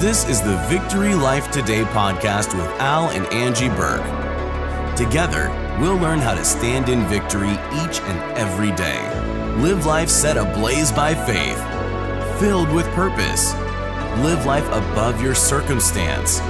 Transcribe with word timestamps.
This 0.00 0.28
is 0.28 0.42
the 0.42 0.56
Victory 0.68 1.14
Life 1.14 1.52
Today 1.52 1.82
podcast 1.84 2.52
with 2.52 2.66
Al 2.80 3.10
and 3.10 3.26
Angie 3.32 3.68
Buhrke. 3.68 4.96
Together, 4.96 5.48
we'll 5.80 5.96
learn 5.96 6.18
how 6.18 6.34
to 6.34 6.44
stand 6.44 6.88
in 6.88 7.06
victory 7.06 7.52
each 7.52 8.00
and 8.00 8.36
every 8.36 8.72
day. 8.72 9.00
Live 9.56 9.86
life 9.86 10.08
set 10.08 10.36
ablaze 10.36 10.90
by 10.90 11.14
faith, 11.14 11.58
filled 12.40 12.70
with 12.72 12.86
purpose. 12.88 13.54
Live 14.24 14.44
life 14.44 14.66
above 14.66 15.22
your 15.22 15.34
circumstance. 15.34 16.40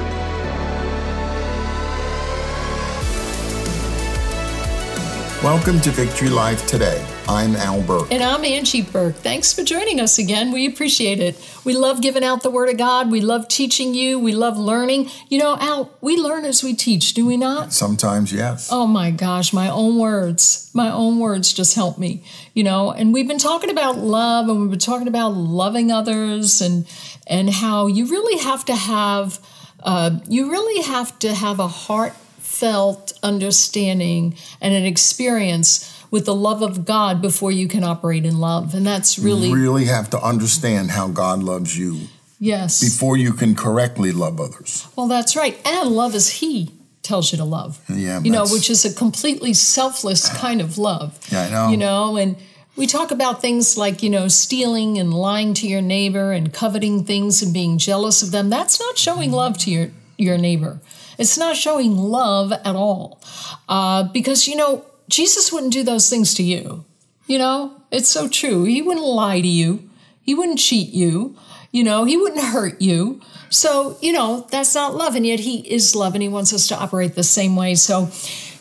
Welcome 5.45 5.79
to 5.83 5.91
Victory 5.91 6.31
Life 6.31 6.67
Today. 6.67 7.07
I'm 7.29 7.55
Al 7.57 7.83
Buhrke. 7.83 8.11
And 8.11 8.23
I'm 8.23 8.47
Angie 8.47 8.83
Buhrke. 8.83 9.15
Thanks 9.17 9.53
for 9.53 9.63
joining 9.63 10.01
us 10.01 10.19
again. 10.19 10.53
We 10.53 10.67
appreciate 10.67 11.21
it. 11.21 11.37
We 11.65 11.75
love 11.75 12.01
giving 12.01 12.25
out 12.25 12.43
the 12.43 12.49
Word 12.49 12.71
of 12.71 12.79
God. 12.79 13.11
We 13.11 13.21
love 13.21 13.47
teaching 13.49 13.93
you. 13.93 14.19
We 14.19 14.33
love 14.33 14.57
learning. 14.57 15.11
You 15.29 15.41
know, 15.41 15.59
Al, 15.61 15.91
we 16.01 16.17
learn 16.17 16.47
as 16.47 16.63
we 16.63 16.73
teach, 16.73 17.13
do 17.13 17.27
we 17.27 17.37
not? 17.37 17.75
Sometimes, 17.75 18.33
yes. 18.33 18.71
Oh 18.73 18.87
my 18.87 19.11
gosh, 19.11 19.53
my 19.53 19.69
own 19.69 19.99
words, 19.99 20.71
my 20.73 20.91
own 20.91 21.19
words 21.19 21.53
just 21.53 21.75
help 21.75 21.99
me, 21.99 22.25
you 22.55 22.65
know. 22.65 22.91
And 22.93 23.13
we've 23.13 23.29
been 23.29 23.37
talking 23.37 23.69
about 23.69 23.99
love 23.99 24.49
and 24.49 24.63
we've 24.63 24.71
been 24.71 24.79
talking 24.79 25.09
about 25.09 25.35
loving 25.35 25.93
others 25.93 26.63
and 26.63 26.87
and 27.27 27.51
how 27.51 27.87
you 27.87 28.07
really 28.07 28.43
have 28.43 28.65
to 28.65 28.75
have 28.75 29.41
uh, 29.83 30.21
you 30.27 30.51
really 30.51 30.83
have 30.85 31.19
to 31.19 31.35
have 31.35 31.61
a 31.61 31.69
heart 31.69 32.15
felt 32.55 33.13
understanding 33.23 34.37
and 34.61 34.75
an 34.75 34.85
experience 34.85 35.91
with 36.11 36.27
the 36.27 36.35
love 36.35 36.63
of 36.63 36.85
God 36.85 37.21
before 37.21 37.51
you 37.51 37.67
can 37.67 37.83
operate 37.83 38.25
in 38.25 38.39
love. 38.39 38.75
And 38.75 38.87
that's 38.87 39.19
really 39.19 39.49
You 39.49 39.57
really 39.57 39.87
have 39.87 40.11
to 40.11 40.21
understand 40.21 40.93
how 40.93 41.09
God 41.09 41.43
loves 41.43 41.77
you 41.77 42.03
yes. 42.39 42.81
before 42.81 43.17
you 43.17 43.33
can 43.33 43.55
correctly 43.55 44.13
love 44.13 44.41
others. 44.41 44.87
Well, 44.95 45.09
that's 45.09 45.35
right. 45.35 45.59
And 45.67 45.91
love 45.91 46.15
as 46.15 46.31
he 46.31 46.71
tells 47.03 47.33
you 47.33 47.39
to 47.39 47.45
love. 47.45 47.81
Yeah, 47.89 48.21
You 48.23 48.31
know, 48.31 48.47
which 48.47 48.71
is 48.71 48.85
a 48.85 48.95
completely 48.95 49.53
selfless 49.53 50.29
kind 50.39 50.61
of 50.61 50.79
love. 50.79 51.19
Yeah, 51.31 51.43
I 51.43 51.51
know. 51.51 51.71
You 51.71 51.77
know, 51.77 52.17
and 52.17 52.37
we 52.77 52.87
talk 52.87 53.11
about 53.11 53.41
things 53.41 53.77
like, 53.77 54.03
you 54.03 54.11
know, 54.11 54.29
stealing 54.29 54.99
and 54.99 55.13
lying 55.13 55.55
to 55.55 55.69
your 55.69 55.83
neighbor 55.83 56.33
and 56.33 56.53
coveting 56.53 57.05
things 57.05 57.43
and 57.43 57.53
being 57.53 57.79
jealous 57.79 58.23
of 58.23 58.31
them. 58.31 58.51
That's 58.51 58.81
not 58.81 58.99
showing 58.99 59.33
love 59.33 59.59
to 59.59 59.71
your 59.71 59.91
your 60.17 60.39
neighbor. 60.39 60.81
It's 61.19 61.39
not 61.39 61.57
showing 61.57 61.97
love 61.97 62.53
at 62.53 62.77
all. 62.77 63.21
Uh, 63.69 64.05
because, 64.05 64.49
you 64.49 64.57
know, 64.57 64.85
Jesus 65.09 65.53
wouldn't 65.53 65.73
do 65.73 65.83
those 65.83 66.09
things 66.09 66.35
to 66.35 66.43
you. 66.43 66.85
You 67.27 67.39
know, 67.39 67.81
it's 67.91 68.09
so 68.09 68.29
true. 68.29 68.65
He 68.65 68.83
wouldn't 68.83 69.07
lie 69.07 69.41
to 69.41 69.49
you, 69.49 69.89
he 70.23 70.35
wouldn't 70.35 70.59
cheat 70.59 70.93
you, 70.93 71.37
you 71.71 71.83
know, 71.83 72.05
he 72.05 72.17
wouldn't 72.17 72.45
hurt 72.45 72.81
you. 72.81 73.21
So, 73.51 73.97
you 74.01 74.13
know, 74.13 74.47
that's 74.51 74.75
not 74.75 74.95
love. 74.95 75.15
And 75.15 75.27
yet 75.27 75.41
he 75.41 75.59
is 75.61 75.95
love 75.95 76.15
and 76.15 76.23
he 76.23 76.29
wants 76.29 76.53
us 76.53 76.69
to 76.69 76.77
operate 76.77 77.15
the 77.15 77.23
same 77.23 77.57
way. 77.57 77.75
So, 77.75 78.11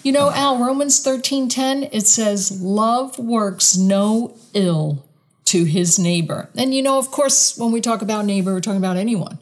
you 0.04 0.12
know, 0.12 0.31
Al, 0.31 0.59
Romans 0.59 1.02
13 1.02 1.50
10, 1.50 1.84
it 1.92 2.08
says, 2.08 2.62
Love 2.62 3.18
works 3.18 3.78
no 3.78 4.36
ill 4.54 5.06
to 5.46 5.64
his 5.64 5.98
neighbor. 6.00 6.50
And, 6.56 6.74
you 6.74 6.81
know, 6.81 6.98
of 6.98 7.12
course, 7.12 7.58
when 7.58 7.72
we 7.72 7.81
talk 7.81 8.02
about 8.02 8.26
neighbor, 8.26 8.54
we're 8.54 8.62
talking 8.62 8.78
about 8.78 8.98
anyone. 8.98 9.40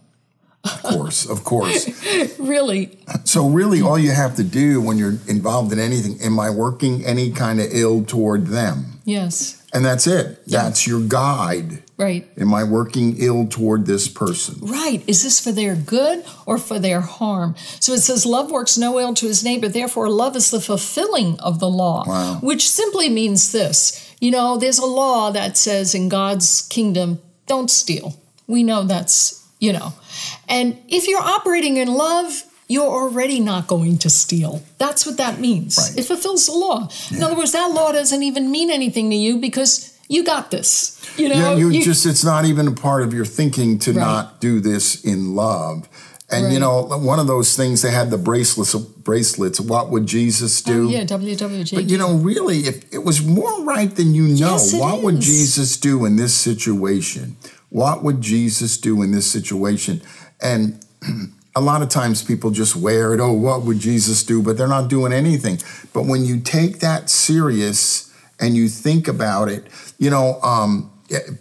Of 0.63 0.83
course, 0.83 1.25
of 1.29 1.43
course. 1.43 1.89
Really, 2.39 2.97
So, 3.23 3.47
really, 3.49 3.81
all 3.81 3.97
you 3.97 4.11
have 4.11 4.35
to 4.35 4.43
do 4.43 4.81
when 4.81 4.97
you're 4.97 5.17
involved 5.27 5.71
in 5.73 5.79
anything, 5.79 6.19
am 6.21 6.39
I 6.39 6.49
working 6.49 7.05
any 7.05 7.31
kind 7.31 7.59
of 7.59 7.67
ill 7.71 8.03
toward 8.03 8.47
them? 8.47 8.99
yes, 9.05 9.57
And 9.73 9.83
that's 9.85 10.05
it. 10.05 10.45
That's 10.47 10.85
your 10.85 11.01
guide. 11.01 11.81
right. 11.97 12.27
Am 12.37 12.53
I 12.53 12.63
working 12.63 13.15
ill 13.17 13.47
toward 13.47 13.85
this 13.85 14.07
person? 14.07 14.55
Right. 14.61 15.01
Is 15.07 15.23
this 15.23 15.39
for 15.39 15.51
their 15.51 15.75
good 15.75 16.23
or 16.45 16.57
for 16.57 16.77
their 16.79 17.01
harm? 17.01 17.55
So 17.79 17.93
it 17.93 18.01
says, 18.01 18.25
Love 18.25 18.51
works 18.51 18.77
no 18.77 18.99
ill 18.99 19.13
to 19.15 19.27
his 19.27 19.43
neighbor. 19.43 19.67
Therefore, 19.69 20.09
love 20.09 20.35
is 20.35 20.51
the 20.51 20.59
fulfilling 20.61 21.39
of 21.39 21.59
the 21.59 21.69
law, 21.69 22.03
Wow. 22.07 22.39
which 22.41 22.69
simply 22.69 23.09
means 23.09 23.51
this. 23.51 23.81
You 24.19 24.31
know, 24.31 24.57
there's 24.57 24.79
a 24.79 24.85
law 24.85 25.31
that 25.31 25.57
says 25.57 25.95
in 25.95 26.09
God's 26.09 26.61
kingdom, 26.69 27.19
don't 27.47 27.71
steal. 27.71 28.15
We 28.47 28.61
know 28.63 28.83
that's, 28.83 29.40
you 29.61 29.71
know. 29.71 29.93
And 30.49 30.77
if 30.89 31.07
you're 31.07 31.21
operating 31.21 31.77
in 31.77 31.87
love, 31.93 32.43
you're 32.67 32.87
already 33.03 33.39
not 33.39 33.67
going 33.67 33.97
to 33.99 34.09
steal. 34.09 34.61
That's 34.77 35.05
what 35.05 35.15
that 35.17 35.39
means. 35.39 35.77
Right. 35.77 35.99
It 35.99 36.03
fulfills 36.05 36.45
the 36.47 36.53
law. 36.53 36.89
In 37.15 37.21
other 37.23 37.35
words, 37.37 37.51
that 37.53 37.67
law 37.71 37.91
doesn't 37.93 38.23
even 38.23 38.51
mean 38.51 38.69
anything 38.69 39.09
to 39.11 39.15
you 39.15 39.37
because 39.39 39.97
you 40.09 40.23
got 40.23 40.51
this. 40.51 40.97
You 41.17 41.29
know, 41.29 41.35
Yeah, 41.35 41.55
you, 41.55 41.69
You- 41.69 41.83
just, 41.83 42.05
it's 42.05 42.23
not 42.23 42.45
even 42.45 42.67
a 42.67 42.71
part 42.71 43.03
of 43.03 43.13
your 43.13 43.25
thinking 43.25 43.77
to 43.79 43.91
Right. 43.91 43.99
not 44.01 44.41
do 44.41 44.59
this 44.59 45.03
in 45.03 45.35
love. 45.35 45.87
And 46.33 46.53
you 46.53 46.59
know, 46.59 46.83
one 46.83 47.19
of 47.19 47.27
those 47.27 47.57
things 47.57 47.81
they 47.81 47.91
had 47.91 48.09
the 48.09 48.17
bracelets. 48.17 48.73
Bracelets. 48.73 49.59
What 49.59 49.89
would 49.89 50.05
Jesus 50.07 50.61
do? 50.61 50.87
Oh, 50.87 50.89
yeah, 50.89 51.03
WWJD. 51.03 51.75
But 51.75 51.89
you 51.89 51.97
know, 51.97 52.13
really, 52.13 52.59
if 52.59 52.85
it 52.93 53.03
was 53.03 53.21
more 53.21 53.65
right 53.65 53.93
than 53.93 54.15
you 54.15 54.23
know, 54.29 54.53
Yes, 54.55 54.73
what 54.73 55.01
would. 55.03 55.19
Jesus 55.19 55.75
do 55.75 56.05
in 56.05 56.15
this 56.15 56.33
situation? 56.33 57.35
What 57.71 58.03
would 58.03 58.21
Jesus 58.21 58.77
do 58.77 59.01
in 59.01 59.11
this 59.11 59.25
situation? 59.25 60.01
And 60.41 60.85
a 61.55 61.61
lot 61.61 61.81
of 61.81 61.89
times 61.89 62.21
people 62.21 62.51
just 62.51 62.75
wear 62.75 63.13
it, 63.13 63.19
oh, 63.19 63.33
what 63.33 63.63
would 63.63 63.79
Jesus 63.79 64.23
do? 64.23 64.43
But 64.43 64.57
they're 64.57 64.67
not 64.67 64.89
doing 64.89 65.13
anything. 65.13 65.59
But 65.93 66.03
when 66.03 66.23
you 66.23 66.39
take 66.39 66.79
that 66.81 67.09
serious 67.09 68.13
and 68.39 68.55
you 68.55 68.67
think 68.67 69.07
about 69.07 69.49
it, 69.49 69.65
you 69.97 70.09
know, 70.09 70.39
um, 70.41 70.91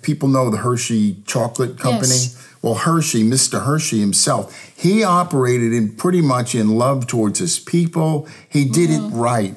people 0.02 0.28
know 0.28 0.50
the 0.50 0.58
Hershey 0.58 1.16
Chocolate 1.26 1.78
Company. 1.78 2.08
Yes. 2.08 2.48
Well, 2.62 2.74
Hershey, 2.74 3.24
Mr. 3.24 3.64
Hershey 3.64 4.00
himself, 4.00 4.72
he 4.76 5.02
operated 5.02 5.72
in 5.72 5.96
pretty 5.96 6.20
much 6.20 6.54
in 6.54 6.76
love 6.76 7.06
towards 7.06 7.38
his 7.40 7.58
people. 7.58 8.28
He 8.48 8.64
did 8.64 8.90
it 8.90 9.00
right 9.12 9.56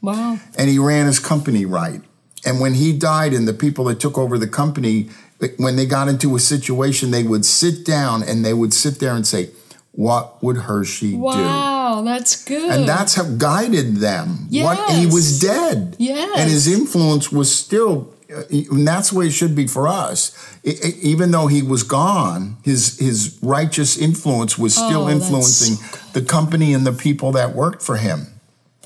wow. 0.00 0.38
and 0.56 0.70
he 0.70 0.78
ran 0.78 1.06
his 1.06 1.18
company 1.18 1.64
right. 1.64 2.00
And 2.44 2.60
when 2.60 2.74
he 2.74 2.96
died, 2.96 3.34
and 3.34 3.48
the 3.48 3.52
people 3.52 3.84
that 3.86 3.98
took 3.98 4.16
over 4.16 4.38
the 4.38 4.46
company, 4.46 5.10
when 5.56 5.76
they 5.76 5.86
got 5.86 6.08
into 6.08 6.34
a 6.36 6.40
situation, 6.40 7.10
they 7.10 7.22
would 7.22 7.44
sit 7.44 7.84
down 7.84 8.22
and 8.22 8.44
they 8.44 8.54
would 8.54 8.74
sit 8.74 8.98
there 8.98 9.14
and 9.14 9.26
say, 9.26 9.50
What 9.92 10.42
would 10.42 10.56
Hershey 10.56 11.12
do? 11.12 11.18
Wow, 11.18 12.02
that's 12.04 12.44
good. 12.44 12.70
And 12.70 12.88
that's 12.88 13.14
how 13.14 13.24
guided 13.24 13.96
them. 13.96 14.48
What 14.50 14.90
he 14.92 15.06
was 15.06 15.38
dead. 15.40 15.96
Yes. 15.98 16.38
And 16.38 16.50
his 16.50 16.66
influence 16.66 17.30
was 17.32 17.54
still 17.54 18.12
uh, 18.30 18.42
and 18.50 18.86
that's 18.86 19.10
the 19.10 19.18
way 19.18 19.26
it 19.26 19.30
should 19.32 19.54
be 19.56 19.66
for 19.66 19.88
us. 19.88 20.32
I- 20.66 20.76
I- 20.84 20.94
even 21.02 21.30
though 21.30 21.46
he 21.46 21.62
was 21.62 21.82
gone, 21.82 22.58
his 22.62 22.98
his 22.98 23.38
righteous 23.40 23.96
influence 23.96 24.58
was 24.58 24.74
still 24.74 25.04
Oh, 25.04 25.08
influencing 25.08 25.76
so 25.76 25.98
the 26.12 26.20
company 26.22 26.74
and 26.74 26.86
the 26.86 26.92
people 26.92 27.32
that 27.32 27.54
worked 27.56 27.82
for 27.82 27.96
him. 27.96 28.26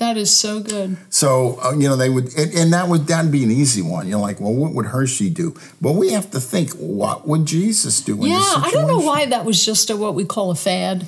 That 0.03 0.17
is 0.17 0.35
so 0.35 0.59
good. 0.59 0.97
So 1.09 1.59
uh, 1.63 1.71
you 1.71 1.87
know 1.87 1.95
they 1.95 2.09
would, 2.09 2.37
and, 2.37 2.53
and 2.53 2.73
that 2.73 2.89
would 2.89 3.07
that'd 3.07 3.31
be 3.31 3.43
an 3.43 3.51
easy 3.51 3.81
one. 3.81 4.07
You're 4.07 4.19
like, 4.19 4.39
well, 4.41 4.53
what 4.53 4.73
would 4.73 4.87
Hershey 4.87 5.29
do? 5.29 5.55
But 5.81 5.93
we 5.93 6.11
have 6.11 6.29
to 6.31 6.41
think, 6.41 6.71
what 6.71 7.25
would 7.27 7.45
Jesus 7.45 8.01
do 8.01 8.15
in 8.15 8.31
Yeah, 8.31 8.39
I 8.39 8.69
don't 8.71 8.87
know 8.87 8.99
why 8.99 9.25
that 9.25 9.45
was 9.45 9.65
just 9.65 9.89
a, 9.89 9.95
what 9.95 10.13
we 10.13 10.25
call 10.25 10.51
a 10.51 10.55
fad. 10.55 11.07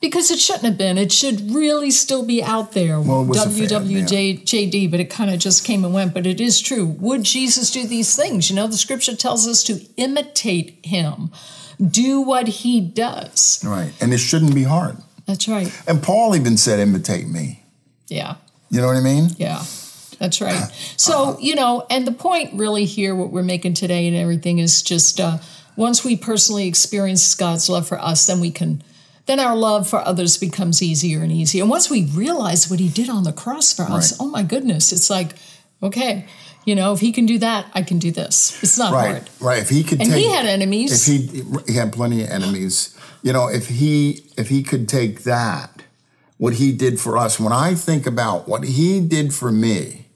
Because 0.00 0.30
it 0.30 0.38
shouldn't 0.38 0.64
have 0.64 0.78
been. 0.78 0.96
It 0.96 1.10
should 1.10 1.50
really 1.50 1.90
still 1.90 2.24
be 2.24 2.40
out 2.40 2.70
there. 2.70 3.00
Well, 3.00 3.22
it 3.22 3.26
was 3.26 3.44
a 3.44 3.50
fad, 3.50 3.82
WWJD, 3.82 4.92
but 4.92 5.00
it 5.00 5.10
kind 5.10 5.28
of 5.28 5.40
just 5.40 5.64
came 5.64 5.84
and 5.84 5.92
went. 5.92 6.14
But 6.14 6.24
it 6.24 6.40
is 6.40 6.60
true. 6.60 6.86
Would 6.86 7.24
Jesus 7.24 7.72
do 7.72 7.84
these 7.84 8.14
things? 8.14 8.48
You 8.48 8.54
know, 8.54 8.68
the 8.68 8.76
scripture 8.76 9.16
tells 9.16 9.48
us 9.48 9.64
to 9.64 9.80
imitate 9.96 10.78
him, 10.84 11.32
do 11.84 12.20
what 12.20 12.46
he 12.46 12.80
does. 12.80 13.60
Right, 13.64 13.92
and 14.00 14.14
it 14.14 14.18
shouldn't 14.18 14.54
be 14.54 14.62
hard. 14.62 14.98
That's 15.26 15.48
right. 15.48 15.68
And 15.88 16.00
Paul 16.00 16.36
even 16.36 16.56
said, 16.56 16.78
"Imitate 16.78 17.26
me." 17.26 17.64
Yeah. 18.08 18.36
You 18.70 18.80
know 18.80 18.86
what 18.88 18.96
I 18.96 19.00
mean? 19.00 19.30
Yeah, 19.38 19.62
that's 20.18 20.40
right. 20.40 20.70
So, 20.98 21.38
you 21.40 21.54
know, 21.54 21.86
and 21.90 22.06
the 22.06 22.12
point 22.12 22.52
really 22.54 22.84
here, 22.84 23.14
what 23.14 23.30
we're 23.30 23.42
making 23.42 23.74
today 23.74 24.08
and 24.08 24.16
everything 24.16 24.58
is 24.58 24.82
just 24.82 25.20
uh, 25.20 25.38
once 25.76 26.04
we 26.04 26.16
personally 26.16 26.66
experience 26.68 27.34
God's 27.34 27.68
love 27.68 27.86
for 27.88 27.98
us, 27.98 28.26
then 28.26 28.40
we 28.40 28.50
can, 28.50 28.82
then 29.26 29.38
our 29.40 29.54
love 29.56 29.88
for 29.88 30.00
others 30.00 30.36
becomes 30.36 30.82
easier 30.82 31.22
and 31.22 31.30
easier. 31.32 31.62
And 31.62 31.70
once 31.70 31.88
we 31.88 32.04
realize 32.06 32.68
what 32.68 32.80
He 32.80 32.88
did 32.88 33.08
on 33.08 33.22
the 33.24 33.32
cross 33.32 33.72
for 33.72 33.84
us, 33.84 34.12
Right. 34.12 34.18
oh 34.20 34.28
my 34.28 34.42
goodness, 34.42 34.92
it's 34.92 35.08
like, 35.08 35.34
okay, 35.82 36.26
you 36.66 36.74
know, 36.74 36.92
if 36.92 37.00
He 37.00 37.12
can 37.12 37.24
do 37.24 37.38
that, 37.38 37.66
I 37.72 37.82
can 37.82 37.98
do 37.98 38.10
this. 38.10 38.60
It's 38.62 38.76
not 38.76 38.92
Right, 38.92 39.10
hard. 39.12 39.30
right. 39.40 39.62
If 39.62 39.68
he 39.70 39.82
could 39.84 40.00
And 40.00 40.10
take, 40.10 40.24
He 40.24 40.30
had 40.30 40.44
enemies. 40.46 41.08
if 41.08 41.14
he 41.14 41.42
he 41.72 41.78
had 41.78 41.92
plenty 41.92 42.22
of 42.24 42.28
enemies. 42.30 42.94
You 43.22 43.32
know, 43.32 43.48
if 43.48 43.68
he 43.68 44.24
if 44.36 44.48
he 44.48 44.62
could 44.62 44.88
take 44.88 45.22
that, 45.24 45.77
what 46.38 46.54
he 46.54 46.72
did 46.72 46.98
for 46.98 47.18
us. 47.18 47.38
When 47.38 47.52
I 47.52 47.74
think 47.74 48.06
about 48.06 48.48
what 48.48 48.64
he 48.64 49.00
did 49.00 49.34
for 49.34 49.52
me, 49.52 50.06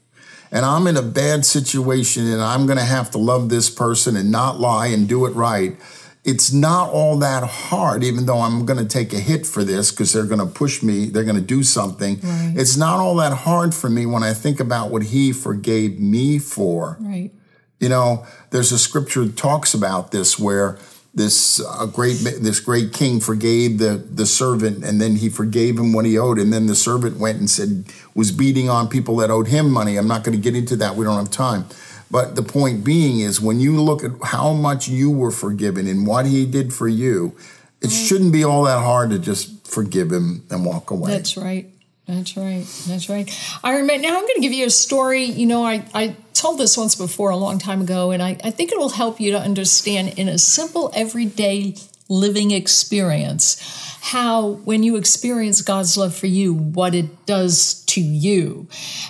and 0.51 0.65
I'm 0.65 0.87
in 0.87 0.97
a 0.97 1.01
bad 1.01 1.45
situation, 1.45 2.25
and 2.27 2.41
I'm 2.41 2.65
going 2.65 2.77
to 2.77 2.83
have 2.83 3.11
to 3.11 3.17
love 3.17 3.49
this 3.49 3.69
person 3.69 4.15
and 4.15 4.31
not 4.31 4.59
lie 4.59 4.87
and 4.87 5.07
do 5.07 5.25
it 5.25 5.31
right. 5.31 5.75
It's 6.23 6.53
not 6.53 6.89
all 6.89 7.17
that 7.17 7.43
hard, 7.43 8.03
even 8.03 8.25
though 8.25 8.39
I'm 8.39 8.65
going 8.65 8.79
to 8.79 8.85
take 8.85 9.11
a 9.11 9.19
hit 9.19 9.45
for 9.45 9.63
this 9.63 9.91
because 9.91 10.13
they're 10.13 10.25
going 10.25 10.39
to 10.39 10.45
push 10.45 10.81
me, 10.81 11.07
they're 11.07 11.25
going 11.25 11.35
to 11.35 11.41
do 11.41 11.63
something. 11.63 12.19
Right. 12.21 12.53
It's 12.55 12.77
not 12.77 12.99
all 12.99 13.15
that 13.17 13.33
hard 13.33 13.75
for 13.75 13.89
me 13.89 14.05
when 14.05 14.23
I 14.23 14.33
think 14.33 14.61
about 14.61 14.89
what 14.89 15.03
he 15.03 15.33
forgave 15.33 15.99
me 15.99 16.39
for. 16.39 16.97
right. 17.01 17.31
You 17.79 17.89
know, 17.89 18.25
there's 18.51 18.71
a 18.71 18.79
scripture 18.79 19.25
that 19.25 19.35
talks 19.35 19.73
about 19.73 20.11
this 20.11 20.39
where 20.39 20.77
this 21.13 21.59
uh, 21.59 21.85
great 21.85 22.15
this 22.41 22.59
great 22.59 22.91
king 22.91 23.19
forgave 23.19 23.77
the 23.77 24.03
the 24.11 24.25
servant 24.25 24.83
and 24.83 24.99
then 24.99 25.17
he 25.17 25.29
forgave 25.29 25.77
him 25.77 25.93
what 25.93 26.05
he 26.05 26.17
owed. 26.17 26.39
And 26.39 26.51
then 26.51 26.67
the 26.67 26.75
servant 26.75 27.17
went 27.17 27.39
and 27.39 27.49
said 27.49 27.85
was 28.15 28.31
beating 28.31 28.69
on 28.69 28.87
people 28.87 29.17
that 29.17 29.29
owed 29.29 29.47
him 29.47 29.69
money. 29.69 29.97
I'm 29.97 30.07
not 30.07 30.23
going 30.23 30.35
to 30.35 30.41
get 30.41 30.55
into 30.55 30.75
that. 30.77 30.95
We 30.95 31.05
don't 31.05 31.17
have 31.17 31.31
time. 31.31 31.65
But 32.09 32.35
the 32.35 32.43
point 32.43 32.83
being 32.83 33.19
is 33.19 33.41
when 33.41 33.59
you 33.59 33.79
look 33.81 34.03
at 34.03 34.11
how 34.23 34.53
much 34.53 34.87
you 34.87 35.09
were 35.09 35.31
forgiven 35.31 35.87
and 35.87 36.05
what 36.05 36.25
he 36.25 36.45
did 36.45 36.73
for 36.73 36.87
you 36.87 37.35
it 37.83 37.91
shouldn't 37.91 38.31
be 38.31 38.45
all 38.45 38.63
that 38.63 38.79
hard 38.79 39.09
to 39.09 39.19
just 39.19 39.67
forgive 39.67 40.11
him 40.11 40.45
and 40.49 40.65
walk 40.65 40.89
away. 40.89 41.11
That's 41.11 41.35
right. 41.35 41.69
That's 42.07 42.35
right. 42.35 42.65
That's 42.87 43.07
right. 43.09 43.31
I 43.63 43.77
remember. 43.77 44.07
Now 44.07 44.17
I'm 44.17 44.23
going 44.23 44.35
to 44.35 44.41
give 44.41 44.51
you 44.51 44.65
a 44.65 44.69
story. 44.69 45.23
You 45.23 45.45
know, 45.45 45.65
I, 45.65 45.85
I 45.93 46.15
told 46.33 46.59
this 46.59 46.75
once 46.75 46.95
before 46.95 47.29
a 47.29 47.37
long 47.37 47.59
time 47.59 47.81
ago, 47.81 48.11
and 48.11 48.21
I, 48.21 48.37
I 48.43 48.51
think 48.51 48.71
it 48.71 48.77
will 48.77 48.89
help 48.89 49.21
you 49.21 49.31
to 49.31 49.39
understand 49.39 50.19
in 50.19 50.27
a 50.27 50.37
simple, 50.37 50.91
everyday 50.93 51.75
living 52.09 52.51
experience 52.51 53.93
how, 54.03 54.59
when 54.65 54.83
you 54.83 54.97
experience 54.97 55.61
God's 55.61 55.95
love 55.95 56.13
for 56.13 56.27
you, 56.27 56.53
what 56.53 56.93
it 56.93 57.25
does 57.25 57.85
to 57.85 58.01
you. 58.01 58.67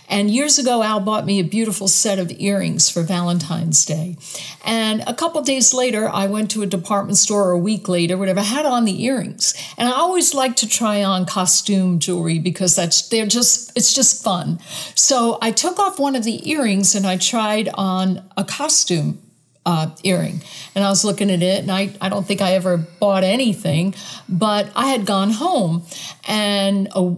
And 0.07 0.30
years 0.30 0.60
ago, 0.60 0.84
Al 0.84 1.00
bought 1.00 1.25
me 1.25 1.40
a 1.40 1.44
beautiful 1.44 1.88
set 1.88 2.19
of 2.19 2.31
earrings 2.38 2.92
for 2.92 3.01
Valentine's 3.01 3.84
Day. 3.86 4.18
And 4.63 5.04
a 5.07 5.16
couple 5.16 5.42
days 5.42 5.74
later, 5.74 6.07
I 6.07 6.28
went 6.28 6.51
to 6.51 6.62
a 6.62 6.68
department 6.68 7.18
store, 7.18 7.50
or 7.50 7.54
a 7.54 7.57
week 7.57 7.90
later, 7.90 8.19
whatever, 8.19 8.42
had 8.42 8.68
on 8.68 8.86
the 8.86 9.04
earrings. 9.04 9.56
And 9.80 9.89
I 9.89 9.94
always 9.94 10.36
like 10.36 10.56
to 10.57 10.69
try 10.69 11.04
on 11.04 11.25
costume 11.25 11.98
jewelry 11.98 12.38
because 12.38 12.75
that's 12.75 13.10
they're 13.10 13.25
just 13.25 13.75
it's 13.75 13.96
just 13.96 14.24
fun. 14.24 14.60
So 14.94 15.39
I 15.42 15.50
took 15.50 15.80
off 15.80 15.98
one 15.98 16.16
of 16.16 16.24
the 16.24 16.48
earrings 16.48 16.94
and 16.94 17.07
I 17.07 17.18
tried 17.18 17.68
on 17.74 18.30
a 18.38 18.44
costume 18.44 19.23
uh, 19.65 19.89
earring. 20.04 20.42
And 20.75 20.83
I 20.83 20.89
was 20.89 21.04
looking 21.06 21.31
at 21.31 21.42
it, 21.42 21.62
and 21.62 21.71
I, 21.71 21.94
I 22.01 22.10
don't 22.10 22.25
think 22.25 22.42
I 22.42 22.54
ever 22.54 22.77
bought 22.77 23.24
anything, 23.24 23.95
but 24.27 24.69
I 24.75 24.88
had 24.88 25.06
gone 25.06 25.31
home, 25.31 25.83
and 26.27 26.88
a, 26.95 27.15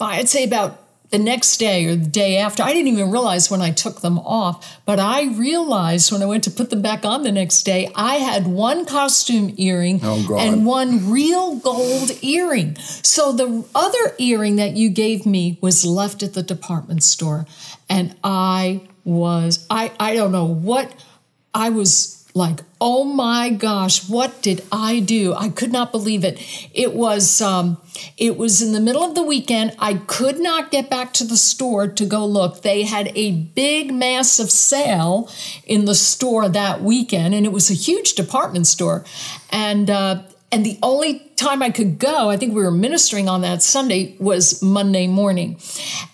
I'd 0.00 0.28
say 0.28 0.44
about 0.44 0.78
the 1.10 1.18
next 1.18 1.56
day 1.56 1.86
or 1.86 1.96
the 1.96 2.06
day 2.08 2.36
after, 2.36 2.62
I 2.62 2.72
didn't 2.72 2.86
even 2.92 3.10
realize 3.10 3.50
when 3.50 3.60
I 3.60 3.72
took 3.72 4.00
them 4.00 4.18
off, 4.20 4.80
but 4.84 5.00
I 5.00 5.24
realized 5.24 6.12
when 6.12 6.22
I 6.22 6.26
went 6.26 6.44
to 6.44 6.52
put 6.52 6.70
them 6.70 6.82
back 6.82 7.04
on 7.04 7.24
the 7.24 7.32
next 7.32 7.64
day, 7.64 7.90
I 7.96 8.16
had 8.16 8.46
one 8.46 8.84
costume 8.84 9.52
earring 9.56 9.98
Oh, 10.04 10.36
and 10.38 10.64
one 10.64 11.10
real 11.10 11.56
gold 11.56 12.12
earring. 12.22 12.76
So 12.78 13.32
the 13.32 13.64
other 13.74 14.14
earring 14.18 14.54
that 14.56 14.76
you 14.76 14.88
gave 14.88 15.26
me 15.26 15.58
was 15.60 15.84
left 15.84 16.22
at 16.22 16.34
the 16.34 16.44
department 16.44 17.02
store, 17.02 17.44
and 17.88 18.14
I 18.22 18.82
was, 19.04 19.66
I, 19.68 19.90
I 19.98 20.14
don't 20.14 20.30
know 20.30 20.46
what. 20.46 20.94
I 21.54 21.70
was 21.70 22.20
like, 22.34 22.60
oh 22.80 23.04
my 23.04 23.50
gosh, 23.50 24.08
what 24.08 24.40
did 24.42 24.62
I 24.70 25.00
do? 25.00 25.34
I 25.34 25.48
could 25.48 25.72
not 25.72 25.92
believe 25.92 26.24
it. 26.24 26.40
It 26.72 26.94
was 26.94 27.40
um, 27.40 27.78
it 28.16 28.36
was 28.36 28.62
in 28.62 28.72
the 28.72 28.80
middle 28.80 29.02
of 29.02 29.14
the 29.14 29.22
weekend. 29.22 29.74
I 29.78 29.94
could 29.94 30.38
not 30.38 30.70
get 30.70 30.88
back 30.88 31.12
to 31.14 31.24
the 31.24 31.36
store 31.36 31.88
to 31.88 32.06
go 32.06 32.24
look. 32.24 32.62
They 32.62 32.84
had 32.84 33.10
a 33.16 33.32
big 33.32 33.92
massive 33.92 34.50
sale 34.50 35.28
in 35.66 35.84
the 35.84 35.94
store 35.94 36.48
that 36.48 36.82
weekend, 36.82 37.34
and 37.34 37.44
it 37.44 37.52
was 37.52 37.70
a 37.70 37.74
huge 37.74 38.14
department 38.14 38.66
store. 38.66 39.04
And 39.50 39.90
uh, 39.90 40.22
and 40.52 40.66
the 40.66 40.78
only 40.82 41.20
time 41.36 41.62
I 41.62 41.70
could 41.70 41.98
go, 41.98 42.28
I 42.28 42.36
think 42.36 42.54
we 42.54 42.62
were 42.62 42.72
ministering 42.72 43.28
on 43.28 43.42
that 43.42 43.62
Sunday, 43.62 44.16
was 44.18 44.60
Monday 44.60 45.06
morning. 45.06 45.58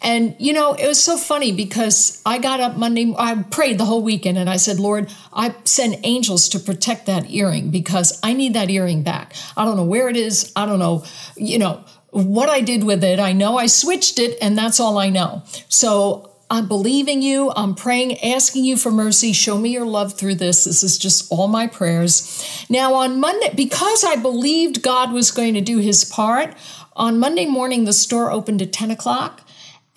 And, 0.02 0.36
you 0.38 0.52
know, 0.52 0.74
it 0.74 0.86
was 0.86 1.02
so 1.02 1.16
funny 1.16 1.52
because 1.52 2.20
I 2.26 2.38
got 2.38 2.60
up 2.60 2.76
Monday, 2.76 3.14
I 3.16 3.42
prayed 3.42 3.78
the 3.78 3.86
whole 3.86 4.02
weekend 4.02 4.36
and 4.36 4.50
I 4.50 4.56
said, 4.56 4.78
Lord, 4.78 5.10
I 5.32 5.54
send 5.64 5.96
angels 6.04 6.50
to 6.50 6.58
protect 6.58 7.06
that 7.06 7.30
earring 7.30 7.70
because 7.70 8.20
I 8.22 8.34
need 8.34 8.52
that 8.54 8.68
earring 8.68 9.02
back. 9.02 9.34
I 9.56 9.64
don't 9.64 9.76
know 9.76 9.84
where 9.84 10.08
it 10.08 10.16
is. 10.16 10.52
I 10.54 10.66
don't 10.66 10.78
know, 10.78 11.04
you 11.36 11.58
know, 11.58 11.84
what 12.10 12.48
I 12.48 12.60
did 12.60 12.84
with 12.84 13.02
it. 13.04 13.18
I 13.18 13.32
know 13.32 13.56
I 13.58 13.66
switched 13.66 14.18
it 14.18 14.38
and 14.40 14.56
that's 14.56 14.80
all 14.80 14.98
I 14.98 15.10
know. 15.10 15.42
So 15.68 16.25
I'm 16.48 16.68
believing 16.68 17.22
you. 17.22 17.52
I'm 17.56 17.74
praying, 17.74 18.22
asking 18.22 18.64
you 18.64 18.76
for 18.76 18.92
mercy. 18.92 19.32
Show 19.32 19.58
me 19.58 19.70
your 19.70 19.86
love 19.86 20.14
through 20.14 20.36
this. 20.36 20.64
This 20.64 20.82
is 20.82 20.96
just 20.96 21.30
all 21.32 21.48
my 21.48 21.66
prayers. 21.66 22.66
Now, 22.68 22.94
on 22.94 23.18
Monday, 23.20 23.52
because 23.54 24.04
I 24.04 24.16
believed 24.16 24.82
God 24.82 25.12
was 25.12 25.30
going 25.32 25.54
to 25.54 25.60
do 25.60 25.78
his 25.78 26.04
part, 26.04 26.54
on 26.94 27.18
Monday 27.18 27.46
morning, 27.46 27.84
the 27.84 27.92
store 27.92 28.30
opened 28.30 28.62
at 28.62 28.72
10 28.72 28.90
o'clock, 28.92 29.42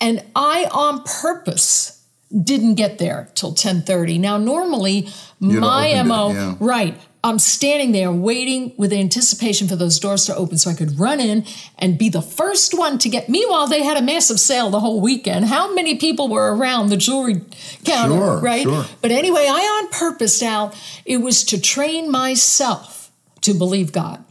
and 0.00 0.24
I, 0.34 0.66
on 0.72 1.02
purpose, 1.04 2.00
didn't 2.30 2.74
get 2.74 2.98
there 2.98 3.30
till 3.34 3.52
10:30. 3.52 4.18
Now 4.20 4.36
normally 4.38 5.08
You'd 5.40 5.60
my 5.60 5.92
opened 5.92 6.00
it, 6.00 6.04
MO 6.04 6.32
yeah. 6.32 6.54
right 6.60 7.00
I'm 7.22 7.38
standing 7.38 7.92
there 7.92 8.10
waiting 8.10 8.72
with 8.78 8.92
anticipation 8.94 9.68
for 9.68 9.76
those 9.76 9.98
doors 9.98 10.24
to 10.26 10.34
open 10.34 10.56
so 10.56 10.70
I 10.70 10.74
could 10.74 10.98
run 10.98 11.20
in 11.20 11.44
and 11.78 11.98
be 11.98 12.08
the 12.08 12.22
first 12.22 12.72
one 12.72 12.96
to 12.98 13.10
get. 13.10 13.28
Meanwhile, 13.28 13.66
they 13.66 13.82
had 13.84 13.98
a 13.98 14.02
massive 14.02 14.40
sale 14.40 14.70
the 14.70 14.80
whole 14.80 15.02
weekend. 15.02 15.44
How 15.44 15.74
many 15.74 15.96
people 15.96 16.28
were 16.28 16.54
around 16.56 16.88
the 16.88 16.96
jewelry 16.96 17.42
counter, 17.84 18.14
Sure, 18.14 18.38
right? 18.40 18.62
sure. 18.62 18.86
But 19.02 19.10
anyway, 19.10 19.44
I 19.48 19.60
on 19.82 19.90
purpose, 19.90 20.42
Al, 20.42 20.74
it 21.04 21.18
was 21.18 21.44
to 21.44 21.60
train 21.60 22.10
myself 22.10 23.10
to 23.42 23.52
believe 23.52 23.92
God. 23.92 24.24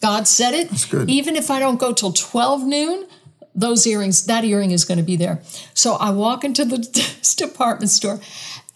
God 0.00 0.28
said 0.28 0.54
it. 0.54 0.70
That's 0.70 0.84
good. 0.84 1.10
Even 1.10 1.34
if 1.34 1.50
I 1.50 1.58
don't 1.58 1.78
go 1.80 1.92
till 1.92 2.12
12 2.12 2.62
noon, 2.64 3.06
those 3.54 3.84
earrings, 3.86 4.26
that 4.26 4.44
earring 4.44 4.70
is 4.70 4.84
going 4.84 4.98
to 4.98 5.04
be 5.04 5.16
there. 5.16 5.42
So 5.74 5.94
I 5.94 6.10
walk 6.10 6.44
into 6.44 6.64
the 6.64 6.78
department 7.36 7.90
store, 7.90 8.20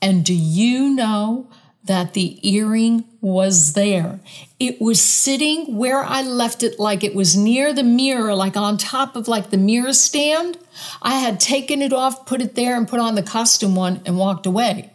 and 0.02 0.24
do 0.24 0.34
you 0.34 0.90
know 0.94 1.48
that 1.86 2.14
the 2.14 2.38
earring 2.48 3.04
was 3.20 3.72
there? 3.72 4.20
It 4.58 4.80
was 4.80 5.00
sitting 5.00 5.76
where 5.76 6.02
I 6.02 6.22
left 6.22 6.62
it, 6.62 6.78
like 6.78 7.02
it 7.02 7.14
was 7.14 7.36
near 7.36 7.72
the 7.72 7.82
mirror, 7.82 8.34
like 8.34 8.56
on 8.56 8.78
top 8.78 9.16
of 9.16 9.28
like 9.28 9.50
the 9.50 9.56
mirror 9.56 9.92
stand. 9.92 10.58
I 11.02 11.18
had 11.18 11.40
taken 11.40 11.82
it 11.82 11.92
off, 11.92 12.26
put 12.26 12.40
it 12.40 12.54
there, 12.54 12.76
and 12.76 12.86
put 12.88 13.00
on 13.00 13.14
the 13.14 13.22
costume 13.22 13.74
one 13.74 14.00
and 14.04 14.18
walked 14.18 14.46
away. 14.46 14.92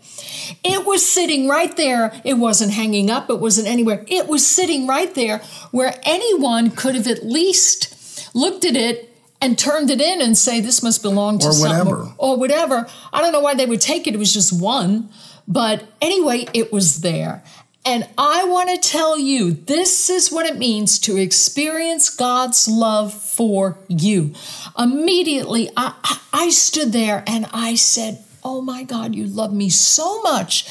It 0.63 0.85
was 0.85 1.07
sitting 1.09 1.47
right 1.47 1.75
there. 1.75 2.13
It 2.23 2.35
wasn't 2.35 2.73
hanging 2.73 3.09
up, 3.09 3.29
it 3.29 3.39
wasn't 3.39 3.67
anywhere. 3.67 4.05
It 4.07 4.27
was 4.27 4.45
sitting 4.45 4.87
right 4.87 5.13
there 5.13 5.39
where 5.71 5.99
anyone 6.03 6.71
could 6.71 6.95
have 6.95 7.07
at 7.07 7.25
least 7.25 8.29
looked 8.33 8.65
at 8.65 8.75
it 8.75 9.11
and 9.41 9.57
turned 9.57 9.89
it 9.89 9.99
in 9.99 10.21
and 10.21 10.37
say, 10.37 10.61
This 10.61 10.83
must 10.83 11.01
belong 11.01 11.39
to 11.39 11.47
Or 11.47 11.53
whatever. 11.53 12.13
Or 12.17 12.37
whatever. 12.37 12.87
I 13.11 13.21
don't 13.21 13.31
know 13.31 13.39
why 13.39 13.55
they 13.55 13.65
would 13.65 13.81
take 13.81 14.07
it. 14.07 14.13
It 14.13 14.17
was 14.17 14.33
just 14.33 14.61
one. 14.61 15.09
But 15.47 15.83
anyway, 16.01 16.47
it 16.53 16.71
was 16.71 17.01
there. 17.01 17.43
And 17.83 18.07
I 18.17 18.43
want 18.43 18.69
to 18.69 18.89
tell 18.89 19.17
you, 19.17 19.51
this 19.51 20.09
is 20.09 20.31
what 20.31 20.45
it 20.45 20.57
means 20.57 20.99
to 20.99 21.17
experience 21.17 22.09
God's 22.09 22.67
love 22.67 23.11
for 23.11 23.79
you. 23.87 24.33
Immediately, 24.77 25.69
I, 25.75 25.95
I- 26.31 26.49
stood 26.49 26.91
there 26.91 27.23
and 27.27 27.47
I 27.53 27.75
said, 27.75 28.23
Oh 28.43 28.61
my 28.61 28.83
God, 28.83 29.15
you 29.15 29.25
love 29.25 29.53
me 29.53 29.69
so 29.69 30.21
much 30.21 30.67